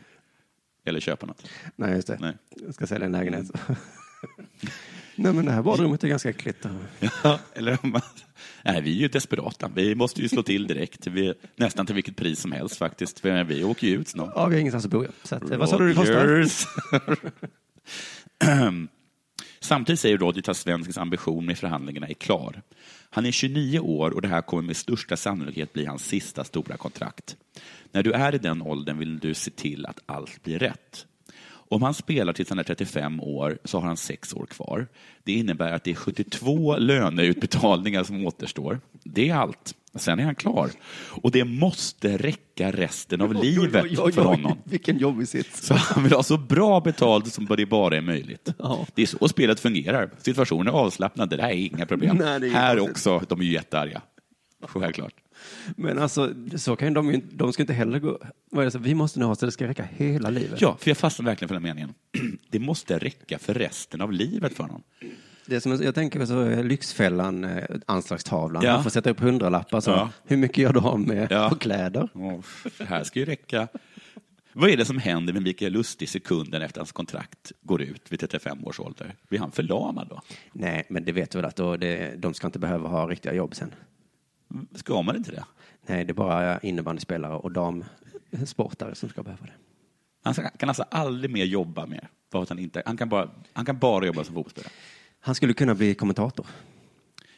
[0.85, 1.49] Eller köpa något.
[1.75, 2.17] Nej, just det.
[2.21, 2.33] Nej.
[2.65, 3.45] Jag ska sälja en lägenhet.
[5.15, 6.65] Nej, men det här badrummet är ganska äckligt.
[7.23, 8.01] Ja, eller man,
[8.63, 9.71] nej, vi är ju desperata.
[9.75, 11.07] Vi måste ju slå till direkt.
[11.07, 13.19] Vi, nästan till vilket pris som helst faktiskt.
[13.19, 14.31] För vi åker ju ut snart.
[14.35, 15.05] Ja, vi har ingenstans att bo.
[15.23, 16.45] Så att, vad sa du det kostar?
[19.59, 22.61] Samtidigt säger Rodgers att svenskens ambition med förhandlingarna är klar.
[23.09, 26.77] Han är 29 år och det här kommer med största sannolikhet bli hans sista stora
[26.77, 27.37] kontrakt.
[27.91, 31.05] När du är i den åldern vill du se till att allt blir rätt.
[31.71, 34.87] Om han spelar tills han är 35 år så har han sex år kvar.
[35.23, 38.79] Det innebär att det är 72 löneutbetalningar som återstår.
[39.03, 39.75] Det är allt.
[39.95, 40.69] Sen är han klar.
[41.09, 44.27] Och det måste räcka resten av livet oj, oj, för oj.
[44.27, 44.57] honom.
[44.63, 45.65] Vilken jobbig sits.
[45.67, 48.53] Så han vill ha så bra betalt som det bara är möjligt.
[48.59, 48.87] Ja.
[48.93, 50.09] Det är så spelet fungerar.
[50.17, 52.17] Situationen är avslappnad, det där är inga problem.
[52.17, 54.01] Nej, är Här också, de är ju jättearga.
[54.67, 55.13] Självklart.
[55.75, 58.19] Men alltså, så kan de ju de ska inte heller gå...
[58.51, 60.61] Vad är det, så, vi måste nu ha så det ska räcka hela livet.
[60.61, 61.93] Ja, för jag fastnar verkligen för den meningen.
[62.49, 64.83] Det måste räcka för resten av livet för honom.
[65.45, 68.63] Det är som, jag tänker så är Lyxfällan, eh, anslagstavlan.
[68.65, 68.73] Ja.
[68.73, 69.81] Man får sätta upp hundralappar.
[69.81, 69.91] Så.
[69.91, 70.09] Ja.
[70.25, 71.49] Hur mycket gör du av med Ja.
[71.49, 72.09] på kläder?
[72.13, 72.39] Åh,
[72.77, 73.67] Det här ska ju räcka.
[74.53, 78.19] Vad är det som händer med Mikael Lustig sekunden efter hans kontrakt går ut vid
[78.19, 79.15] 35 års ålder?
[79.29, 80.21] Blir han förlamad då?
[80.53, 83.33] Nej, men det vet du väl att då, det, de ska inte behöva ha riktiga
[83.33, 83.71] jobb sen.
[84.75, 85.43] Ska man inte det?
[85.87, 89.53] Nej, det är bara innebandyspelare och damsportare som ska behöva det.
[90.23, 92.09] Han kan alltså aldrig mer jobba mer.
[92.31, 94.71] Bara att han, inte, han, kan bara, han kan bara jobba som fotbollsspelare.
[95.19, 96.45] Han skulle kunna bli kommentator.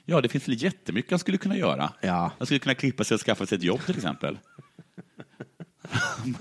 [0.05, 1.93] Ja, det finns väl jättemycket han skulle kunna göra.
[2.01, 2.31] Ja.
[2.37, 4.39] Han skulle kunna klippa sig och skaffa sig ett jobb till exempel.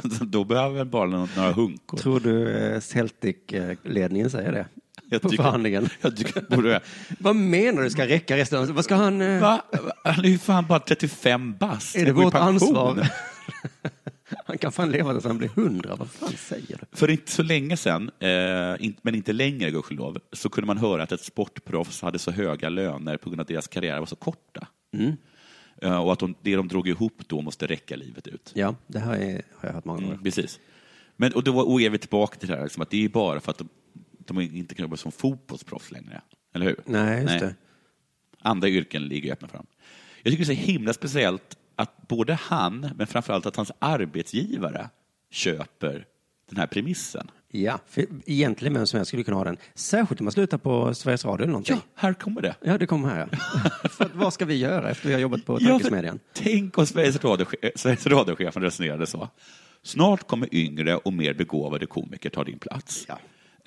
[0.20, 1.98] Då behöver väl bara några hunkor.
[1.98, 4.66] Tror du eh, Celtic-ledningen säger det?
[5.08, 5.88] Jag på tycker- förhandlingen.
[6.00, 6.80] Jag tycker borde...
[7.18, 8.74] Vad menar du ska räcka resten.
[8.74, 9.20] Vad ska han...
[9.22, 9.62] eh, Va?
[10.04, 11.96] Han är ju fan bara 35 bast.
[11.96, 13.08] Är det vårt ansvar?
[14.46, 15.96] han kan fan leva tills han blir hundra.
[15.96, 16.96] Vad fan säger du?
[16.96, 21.12] För inte så länge sedan, eh, men inte längre gudskelov, så kunde man höra att
[21.12, 24.66] ett sportproffs hade så höga löner på grund av att deras karriärer var så korta.
[24.96, 25.12] Mm.
[25.82, 28.50] Eh, och att de, det de drog ihop då måste räcka livet ut.
[28.54, 30.12] Ja, det här är, har jag hört många gånger.
[30.12, 30.60] Mm, precis.
[31.16, 33.40] Men, och då och är vi tillbaka till det här, liksom, att det är bara
[33.40, 33.68] för att de,
[34.34, 36.20] de inte kan jobba som fotbollsproffs längre.
[36.54, 36.76] Eller hur?
[36.84, 37.54] Nej, just det.
[38.42, 39.66] Andra yrken ligger öppna för dem.
[40.22, 44.88] Jag tycker det är så himla speciellt att både han, men framförallt att hans arbetsgivare
[45.30, 46.06] köper
[46.48, 47.30] den här premissen.
[47.52, 49.56] Ja, för egentligen vem som helst skulle kunna ha den.
[49.74, 51.76] Särskilt om man slutar på Sveriges Radio eller någonting.
[51.76, 52.54] Ja, här kommer det.
[52.62, 53.28] Ja, det kommer här.
[53.32, 53.88] ja.
[53.88, 56.20] för vad ska vi göra efter vi har jobbat på Ja, Tankesmedjan?
[56.32, 59.28] Tänk om Sveriges, radio, Sveriges radiochefen resonerade så.
[59.82, 63.04] Snart kommer yngre och mer begåvade komiker ta din plats.
[63.08, 63.18] Ja.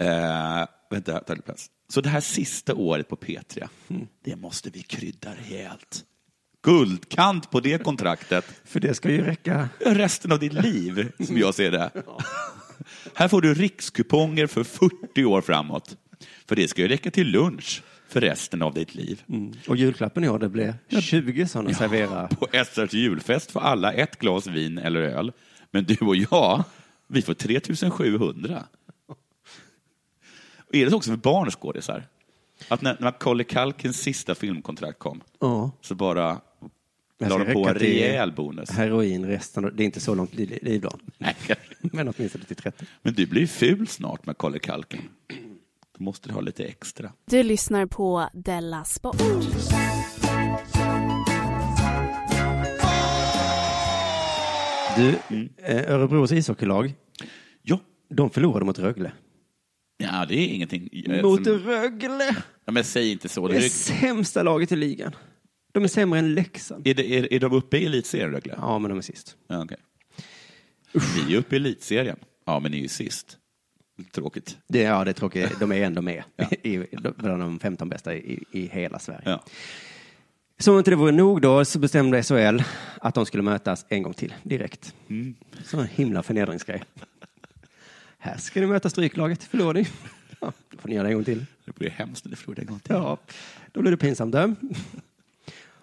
[0.04, 1.70] Eh, vänta, ta din plats.
[1.90, 3.68] Så det här sista året på P3,
[4.24, 6.04] det måste vi krydda rejält.
[6.64, 8.46] Guldkant på det kontraktet.
[8.66, 9.70] För det ska ju räcka.
[9.80, 11.92] Resten av ditt liv, som jag ser det.
[13.16, 15.98] Här får du rikskuponger för 40 år framåt.
[16.48, 19.24] För det ska ju räcka till lunch för resten av ditt liv.
[19.68, 22.28] Och julklappen i år, det blir 20 sådana servera.
[22.28, 25.32] På SRs julfest får alla ett glas vin eller öl.
[25.72, 26.64] Men du och jag,
[27.08, 28.64] vi får 3700.
[30.74, 32.04] Och är det så också för barnskådisar?
[32.68, 35.72] Att när, när Macaulay Culkins sista filmkontrakt kom, Ja.
[35.82, 36.42] så bara
[37.20, 38.70] la de på en rejäl bonus.
[38.70, 40.92] Heroin resten Det är inte så långt li- liv då.
[41.82, 42.86] Men åtminstone till 30.
[43.02, 45.02] Men du blir ju ful snart, Macaulay Culkin.
[45.98, 47.12] Då måste du ha lite extra.
[47.26, 49.18] Du lyssnar på Della Sport.
[54.98, 55.16] Du,
[55.58, 56.94] eh, Örebros ishockeylag,
[57.64, 57.80] Ja.
[58.10, 59.12] de förlorade mot Rögle.
[60.12, 60.90] Ja, det är ingenting.
[61.24, 62.36] Mot som- Rögle!
[62.66, 63.48] Ja, men säg inte så.
[63.48, 65.16] Det Det är är, sämsta laget i ligan.
[65.72, 66.88] De är sämre än Leksand.
[66.88, 68.54] är, det, är, är de uppe i elitserien, Rögle?
[68.58, 69.36] Ja, men de är sist.
[69.48, 69.78] Ja, okej.
[71.28, 72.18] Vi är uppe i elitserien.
[72.46, 73.38] Ja, men ni är ju sist.
[74.12, 74.58] Tråkigt.
[74.68, 75.60] Det, ja, det är tråkigt.
[75.60, 76.24] De är ändå med
[76.64, 76.78] i,
[77.18, 79.22] bland de 15 bästa i, i hela Sverige.
[79.26, 79.44] Ja.
[80.60, 82.60] Som om inte det vore nog då så bestämde SHL
[83.02, 84.94] att de skulle mötas en gång till direkt.
[85.10, 85.36] Mm.
[85.66, 86.84] Så en himla förnedringsgrej.
[88.24, 89.88] Här ska ni möta stryklaget, förlorar ni.
[90.40, 91.46] Ja, då får ni göra det en gång till.
[91.66, 92.96] Det blir hemskt när du förlorar en gång till.
[92.96, 93.18] Ja,
[93.72, 94.56] då blir det pinsamt döm.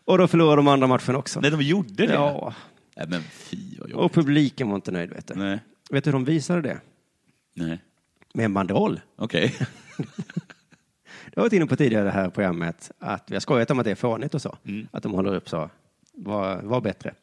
[0.04, 1.40] Och då förlorade de andra matchen också.
[1.40, 2.12] Nej, de gjorde det?
[2.12, 2.54] Ja,
[2.96, 5.34] Nej, men fy vad och publiken var inte nöjd vet du.
[5.34, 5.58] Nej.
[5.90, 6.80] Vet du hur de visade det?
[7.54, 7.78] Nej.
[8.34, 9.00] Med en banderoll.
[9.16, 9.54] Okej.
[11.32, 13.84] Jag har varit inne på tidigare det här programmet att vi har skojat om att
[13.84, 14.58] det är fånigt och så.
[14.64, 14.88] Mm.
[14.90, 15.70] Att de håller upp så,
[16.12, 17.14] var, var bättre.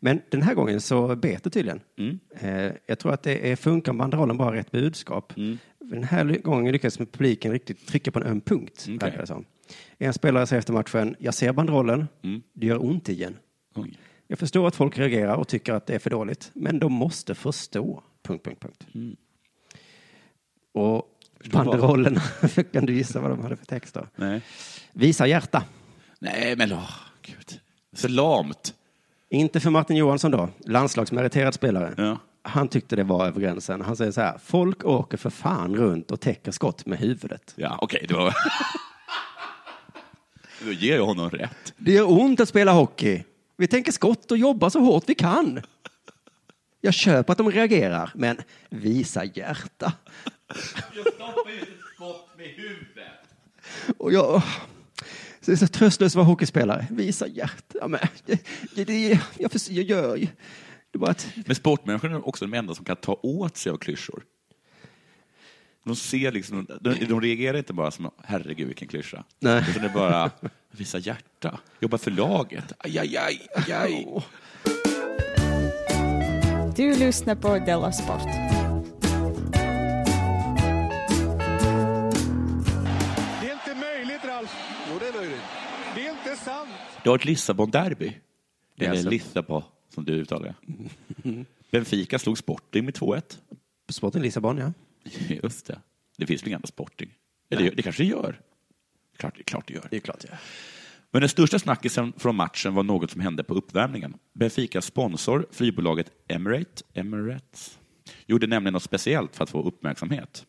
[0.00, 1.80] Men den här gången så bet det tydligen.
[1.98, 2.18] Mm.
[2.40, 5.32] Eh, jag tror att det är funkar banderollen bara rätt budskap.
[5.36, 5.58] Mm.
[5.80, 8.86] Den här gången lyckades med publiken riktigt trycka på en öm punkt.
[8.88, 9.44] verkar det som.
[9.98, 12.08] En spelare säger efter matchen, jag ser banderollen,
[12.52, 13.36] det gör ont igen.
[13.74, 13.98] Oj.
[14.26, 17.34] Jag förstår att folk reagerar och tycker att det är för dåligt, men de måste
[17.34, 18.02] förstå.
[18.22, 18.86] Punkt, punkt, punkt.
[20.72, 21.06] Och
[21.40, 21.66] Förstå vad?
[21.66, 22.20] banderollerna,
[22.72, 24.06] kan du gissa vad de hade för text då?
[24.16, 24.40] Nej.
[24.92, 25.64] Visa hjärta.
[26.18, 26.90] Nej, men åh,
[27.22, 27.60] gud.
[27.92, 28.74] Så lamt.
[29.30, 31.94] Inte för Martin Johansson då, landslagsmeriterad spelare.
[31.96, 32.18] Ja.
[32.42, 33.80] Han tyckte det var över gränsen.
[33.80, 37.54] Han säger så här, folk åker för fan runt och täcker skott med huvudet.
[37.56, 38.34] Ja, okej, det var...
[40.64, 41.74] Då ger jag honom rätt.
[41.76, 43.24] Det gör ont att spela hockey.
[43.56, 45.60] Vi tänker skott och jobbar så hårt vi kan.
[46.80, 48.36] Jag köper att de reagerar, men
[48.70, 49.92] visa hjärta.
[50.94, 53.12] Jag stoppar ju ett skott med huvudet.
[53.98, 54.42] Och jag...
[55.48, 56.86] Så det är så tröstlöst att vara hockeyspelare.
[56.90, 57.78] Visa hjärta.
[57.80, 60.26] Ja, Men, det, det, det, jag, förs- jag gör ju...
[60.90, 61.26] Det bara att...
[61.46, 64.22] Men sportmänniskor är också de enda som kan ta åt sig av klyschor.
[65.84, 69.24] De ser liksom, de, de reagerar inte bara som herregud vilken klyscha.
[69.40, 69.64] Nej.
[69.70, 70.30] Utan det är bara
[70.70, 72.72] visa hjärta, jobba för laget.
[72.78, 74.06] Aj, aj, aj, aj.
[76.76, 78.57] Du lyssnar på Della Sport.
[87.08, 88.12] Du har ett Lissabon-derby.
[88.76, 90.54] Det är Eller alltså- Lissabon, som du uttalar
[91.22, 91.44] det.
[91.70, 93.38] Benfica slog Sporting med 2-1.
[93.88, 94.72] Sporten Lissabon, ja.
[95.42, 95.80] Just det.
[96.18, 97.10] Det finns väl inga andra Sporting?
[97.50, 98.40] Eller det, det kanske det gör?
[99.16, 99.88] Klart, det är klart det gör.
[99.90, 100.36] Det är klart, ja.
[101.10, 104.14] Men den största snackisen från matchen var något som hände på uppvärmningen.
[104.34, 107.78] Benficas sponsor, flygbolaget Emirate, Emirates,
[108.26, 110.46] gjorde nämligen något speciellt för att få uppmärksamhet.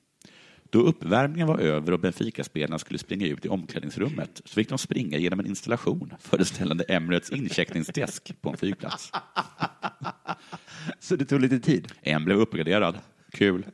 [0.70, 5.18] Då uppvärmningen var över och Benfica-spelarna skulle springa ut i omklädningsrummet så fick de springa
[5.18, 9.12] genom en installation föreställande Emirates incheckningsdesk på en flygplats.
[11.00, 11.92] Så det tog lite tid?
[12.02, 13.00] En blev uppgraderad.
[13.32, 13.66] Kul.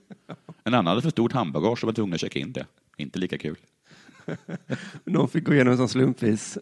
[0.64, 2.66] En annan hade för stort handbagage och var tvungen att checka in det.
[2.98, 3.58] Inte lika kul.
[5.04, 6.58] Någon fick gå igenom en sån slumpvis.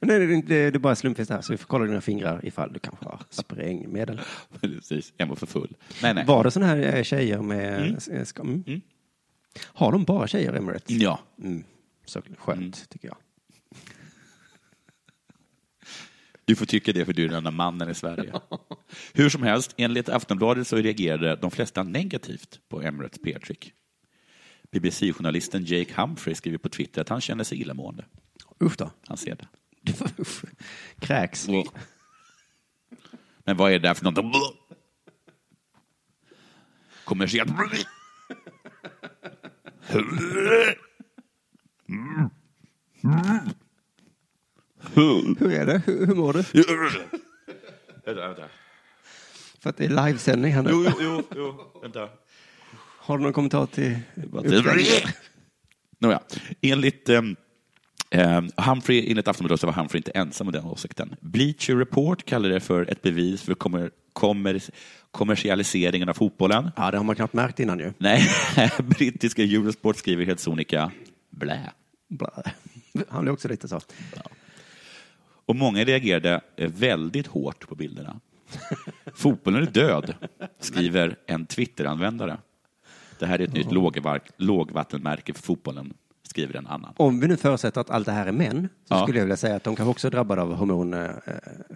[0.00, 2.40] Nej, det är, inte- det är bara slumpvis där, så vi får kolla dina fingrar
[2.44, 4.20] ifall du kanske har sprängmedel.
[4.60, 5.76] Precis, en var för full.
[6.02, 6.24] Nej, nej.
[6.26, 7.82] Var det såna här eh, tjejer med...
[7.82, 7.96] Mm.
[8.10, 8.80] eh, ska- Mm.
[9.62, 10.90] Har de bara tjejer, Emirates?
[10.90, 11.20] Ja.
[11.42, 11.64] Mm.
[12.04, 13.16] Så skönt, tycker jag.
[16.44, 18.32] Du får tycka det för du är den enda mannen i Sverige.
[19.14, 23.72] Hur som helst, enligt Aftonbladet så reagerade de flesta negativt på Emirates PR-trick.
[24.70, 28.04] BBC-journalisten Jake Humphrey skriver på Twitter att han känner sig illamående.
[28.62, 28.90] Usch då.
[29.06, 29.48] Han ser det.
[31.00, 31.48] Kräks.
[33.44, 34.56] Men vad är det där för något?
[37.04, 37.50] Kommersiellt.
[44.94, 45.82] Hur är det?
[45.86, 46.42] Hur, hur mår du?
[48.04, 48.48] Vänta, vänta.
[49.60, 50.70] För att det är livesändning här nu.
[50.72, 51.80] Jo, jo, jo, jo.
[51.82, 52.08] vänta.
[52.98, 53.98] Har du någon kommentar till...
[55.98, 56.20] Nåja,
[56.60, 57.36] enligt um,
[58.14, 61.16] um, Humphrey, enligt Aftonbladet så var Humphrey inte ensam om den åsikten.
[61.20, 64.62] Bleacher Report kallar det för ett bevis för kommer, kommer,
[65.10, 66.70] kommersialiseringen av fotbollen.
[66.76, 67.92] Ja, det har man knappt märkt innan ju.
[67.98, 68.28] Nej,
[68.78, 70.90] brittiska Eurosport skriver helt sonika
[71.30, 71.70] blä.
[72.08, 72.28] Blä.
[73.08, 73.80] Han blev också lite så.
[75.46, 78.20] Och många reagerade väldigt hårt på bilderna.
[79.14, 80.14] Fotbollen är död,
[80.60, 82.38] skriver en Twitter-användare.
[83.18, 83.72] Det här är ett nytt
[84.36, 85.94] lågvattenmärke för fotbollen,
[86.36, 86.94] skriver en annan.
[86.96, 89.02] Om vi nu förutsätter att allt det här är män, så Ja.
[89.02, 91.10] skulle jag vilja säga att de kanske också är drabbade av hormon, eh,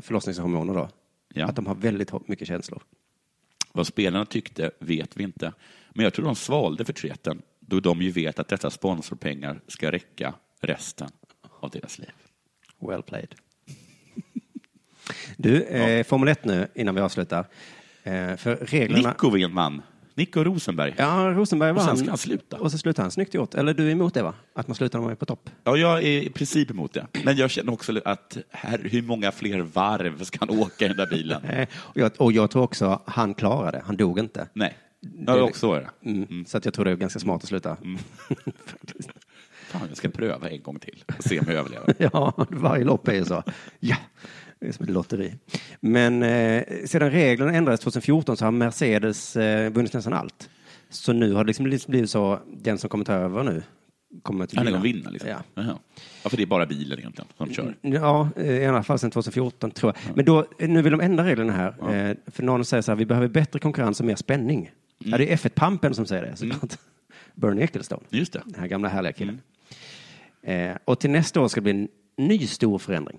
[0.02, 0.88] förlossningshormoner då.
[1.34, 1.46] Ja.
[1.46, 2.82] Att de har väldigt mycket känslor.
[3.72, 5.52] Vad spelarna tyckte vet vi inte.
[5.90, 10.34] Men jag tror de svalde förtreten då de ju vet att dessa sponsorpengar ska räcka
[10.60, 11.08] resten
[11.60, 12.12] av deras liv.
[12.80, 13.34] Well played.
[15.36, 17.46] Du, eh, Formel 1 nu innan vi avslutar.
[18.02, 19.08] Eh, för reglerna...
[19.08, 19.82] Nico Winman,
[20.20, 20.94] Nico Rosenberg.
[20.98, 22.56] Ja, Rosenberg Och var sen ska han sluta.
[22.58, 23.10] Och så slutar han.
[23.10, 23.54] Snyggt gjort.
[23.54, 24.34] Eller du är emot det va?
[24.54, 25.50] Att man slutar när man är på topp?
[25.64, 27.06] Ja, jag är i princip emot det.
[27.24, 30.96] Men jag känner också att här, hur många fler varv ska han åka i den
[30.96, 31.42] där bilen?
[31.50, 33.82] Eh, och, jag, och jag tror också han klarade det.
[33.86, 34.48] Han dog inte.
[34.52, 36.10] Nej, Det- ja, också är det.
[36.10, 36.44] Mm.
[36.46, 37.76] Så att jag tror det är ganska smart att sluta.
[39.70, 41.94] Fan, jag ska pröva en gång till och se om jag överlever.
[42.12, 43.42] ja, varje lopp är ju så.
[43.80, 43.96] Ja,
[44.60, 45.34] det är som ett lotteri.
[45.80, 50.50] Men eh, sedan reglerna ändrades 2014 så har Mercedes eh, vunnit nästan allt.
[50.90, 53.62] Så nu har det liksom blivit- så, den som kommer ta över nu
[54.22, 55.30] kommer att Han är vinna liksom.
[55.30, 55.42] Ja.
[55.54, 55.78] Jaha.
[56.22, 57.74] ja, för det är bara bilen egentligen som kör.
[57.80, 60.16] Ja, eh, i alla fall sedan 2014 tror jag.
[60.16, 61.94] Men då, eh, nu vill de ändra reglerna här.
[62.10, 64.70] Eh, För någon säger så här, vi behöver bättre konkurrens och mer spänning.
[64.98, 66.76] Ja, det är F1-pampen som säger det såklart.
[67.34, 68.02] Bernie Ecclestone.
[68.10, 68.42] Just det.
[68.44, 69.40] Den här gamla härliga killen.
[70.42, 71.88] Eh, och till nästa år ska det bli en
[72.26, 73.18] ny stor förändring.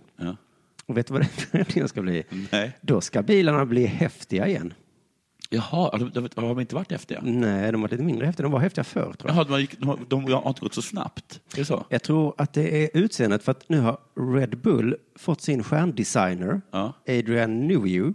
[0.85, 2.23] Och vet du vad förändringen ska bli?
[2.51, 2.77] Nej.
[2.81, 4.73] Då ska bilarna bli häftiga igen.
[5.53, 7.19] Jaha, de, de, har de inte varit häftiga?
[7.23, 8.43] Nej, de var lite mindre häftiga.
[8.43, 9.35] De var häftiga förr, tror jag.
[9.37, 11.41] Jaha, de, har gick- de, de har inte gått så snabbt?
[11.53, 11.85] Är det så?
[11.89, 13.97] Jag tror att det är utseendet för att nu har
[14.35, 16.61] Red Bull fått sin stjärndesigner,
[17.07, 18.13] Adrian Newey.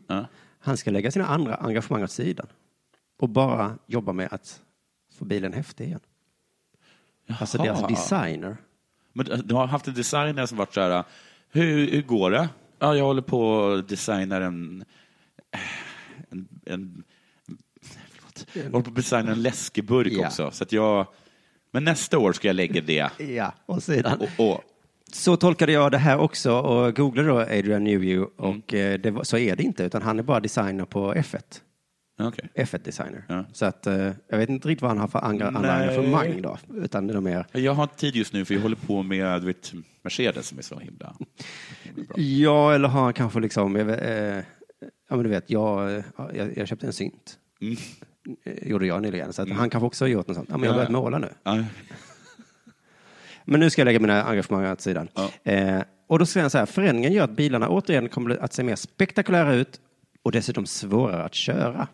[0.60, 2.46] Han ska lägga sina andra engagemang åt sidan
[3.20, 4.60] och bara jobba med att
[5.18, 6.00] få bilen häftig igen.
[7.40, 7.88] Alltså deras Jaha.
[7.88, 8.56] designer.
[9.12, 11.04] Men de har haft en designer som varit så här,
[11.52, 12.48] hur, hur går det?
[12.78, 14.84] Ja, jag håller på att designa en...
[16.30, 17.02] en, en
[17.82, 18.46] förlåt.
[18.52, 20.26] jag håller på att designa en läskeburk Ja.
[20.26, 20.50] också.
[20.50, 21.06] Så att jag,
[21.72, 23.10] men nästa år ska jag lägga det.
[23.18, 24.20] Ja, och sedan.
[24.38, 24.60] Och, och,
[25.12, 28.28] Så tolkade jag det här också och googlade då Adrian Newey Mm.
[28.36, 31.60] och eh, det var, så är det inte utan han är bara designer på F1.
[32.18, 32.48] Okej.
[32.54, 33.44] F1-designer.
[33.52, 36.58] Så att eh, jag vet inte riktigt vad han har för andra, engagemang då.
[36.74, 39.40] Utan det är mer, jag har inte tid just nu för jag håller på med
[39.40, 41.16] du vet, Mercedes som är så himla...
[42.16, 44.42] ja eller har han kanske liksom, jag eh,
[45.08, 46.02] ja men du vet, jag,
[46.34, 47.38] jag, jag köpte en synt.
[47.60, 47.76] Mm.
[48.44, 49.32] Eh, Gjorde jag nyligen.
[49.32, 50.48] Så att han kanske också har gjort något sånt.
[50.50, 51.02] Ja, men jag har Ja, börjat ja.
[51.02, 51.28] måla nu.
[51.42, 51.64] Ja.
[53.48, 55.08] Men nu ska jag lägga mina engagemang åt sidan.
[55.44, 58.62] Eh, och då säger han så här, förändringen gör att bilarna återigen kommer att se
[58.62, 59.80] mer spektakulära ut
[60.26, 61.88] och dessutom svårare att köra.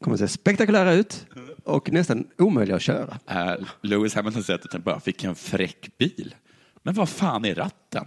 [0.00, 1.26] Kommer att se spektakulära ut
[1.64, 3.18] och nästan omöjliga att köra.
[3.30, 6.34] Uh, Lewis Hamilton säger att han bara fick en fräck bil.
[6.82, 8.04] Men vad fan är ratten?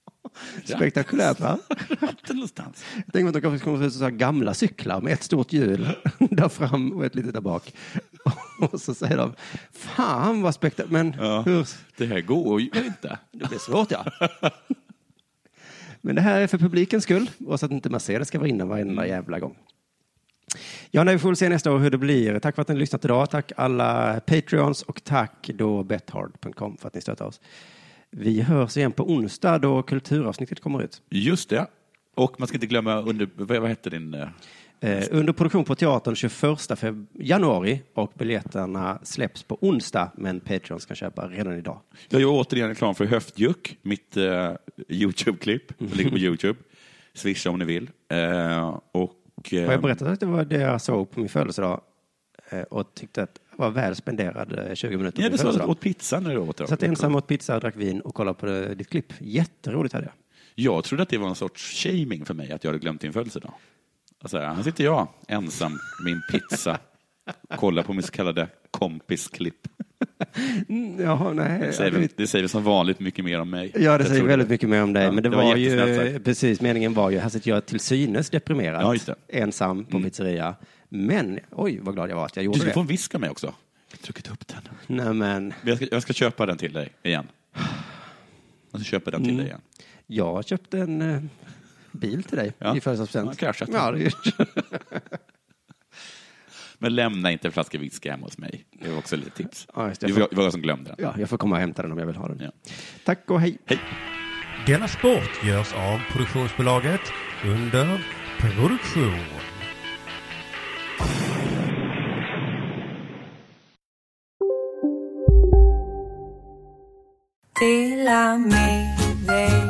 [0.64, 1.58] Spektakulärt va?
[1.88, 2.84] Ratten någonstans.
[2.96, 5.88] Jag tänker att de kanske kommer att som gamla cyklar med ett stort hjul
[6.18, 7.74] där fram och ett litet där bak.
[8.60, 9.34] Och så säger de,
[9.72, 11.68] fan vad spektakulärt, men hur?
[11.96, 13.18] Det här går ju inte.
[13.32, 14.04] Det blir svårt ja.
[16.00, 18.64] Men det här är för publikens skull och så att inte Mercedes ska vara inne
[18.64, 19.56] varenda jävla gång.
[20.90, 22.38] Ja, nej, vi får väl se nästa år hur det blir.
[22.38, 23.30] Tack för att ni har lyssnat idag.
[23.30, 27.40] Tack alla Patreons och tack då bethard.com för att ni stöttar oss.
[28.10, 31.02] Vi hörs igen på onsdag då kulturavsnittet kommer ut.
[31.10, 31.66] Just det.
[32.14, 34.14] Och man ska inte glömma, under, vad, vad hette din...
[34.14, 34.28] Eh?
[34.80, 36.30] Eh, Eh, under produktion på teatern 21
[36.76, 41.80] feb- januari och biljetterna släpps på onsdag men Patreons kan köpa redan idag.
[42.08, 44.52] Jag gör återigen reklam för Höftjuck, mitt eh,
[44.88, 45.72] YouTube-klipp.
[45.78, 46.58] Det ligger på YouTube.
[47.14, 47.90] Swisha om ni vill.
[48.08, 51.80] Eh, och, eh, Har jag berättat att det var det jag såg på min födelsedag
[52.50, 55.80] eh, och tyckte att det var väl spenderade 20 minuter på Ja, det sa åt
[55.80, 56.66] pizza när du åt det.
[56.66, 59.12] Satt ensam åt pizza, drack vin och kollade på det, ditt klipp.
[59.18, 60.14] Jätteroligt hade jag.
[60.54, 63.12] Jag trodde att det var en sorts shaming för mig att jag hade glömt din
[63.12, 63.52] födelsedag.
[64.22, 66.78] Alltså, här sitter jag ensam med min pizza
[67.56, 69.68] kollar på min så kallade kompisklipp.
[70.68, 71.60] Mm, Jaha, nej.
[71.60, 73.72] Det säger, väl, det säger väl som vanligt mycket mer om mig.
[73.74, 75.04] Ja, det säger väldigt mycket mer om dig.
[75.04, 77.80] Ja, men det, det var, var ju, precis, meningen var ju, här sitter jag till
[77.80, 79.38] synes deprimerad, Ja, det.
[79.38, 80.54] ensam på pizzeria.
[80.88, 82.72] Men, oj vad glad jag var att jag gjorde Du det.
[82.72, 83.46] får en visk av mig också.
[83.46, 84.62] Jag har druckit upp den.
[84.86, 87.26] Nej, men, Men Jag ska, jag ska köpa den till dig igen.
[88.72, 89.38] Jag ska köpa den till Mm.
[89.38, 89.60] dig igen.
[90.06, 91.22] jag köpte en eh,
[91.92, 92.76] bil till dig Ja.
[92.76, 93.30] i födelsedagspresent.
[93.30, 93.68] Ja, kraschat.
[93.72, 94.14] Ja, det,
[96.78, 98.64] Men lämna inte en flaska whisky hemma hos mig.
[98.82, 99.66] Det var också lite tips.
[99.74, 100.06] Ja, just det.
[100.06, 100.96] det var det var jag som glömde den.
[100.98, 102.38] ja, jag får komma och hämta den om jag vill ha den.
[102.40, 102.50] Ja.
[103.04, 103.58] Tack och hej.
[103.66, 103.78] Hej.
[104.66, 107.00] Denna sport görs av produktionsbolaget
[107.44, 108.04] under
[108.38, 109.24] produktion.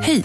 [0.02, 0.24] Hej!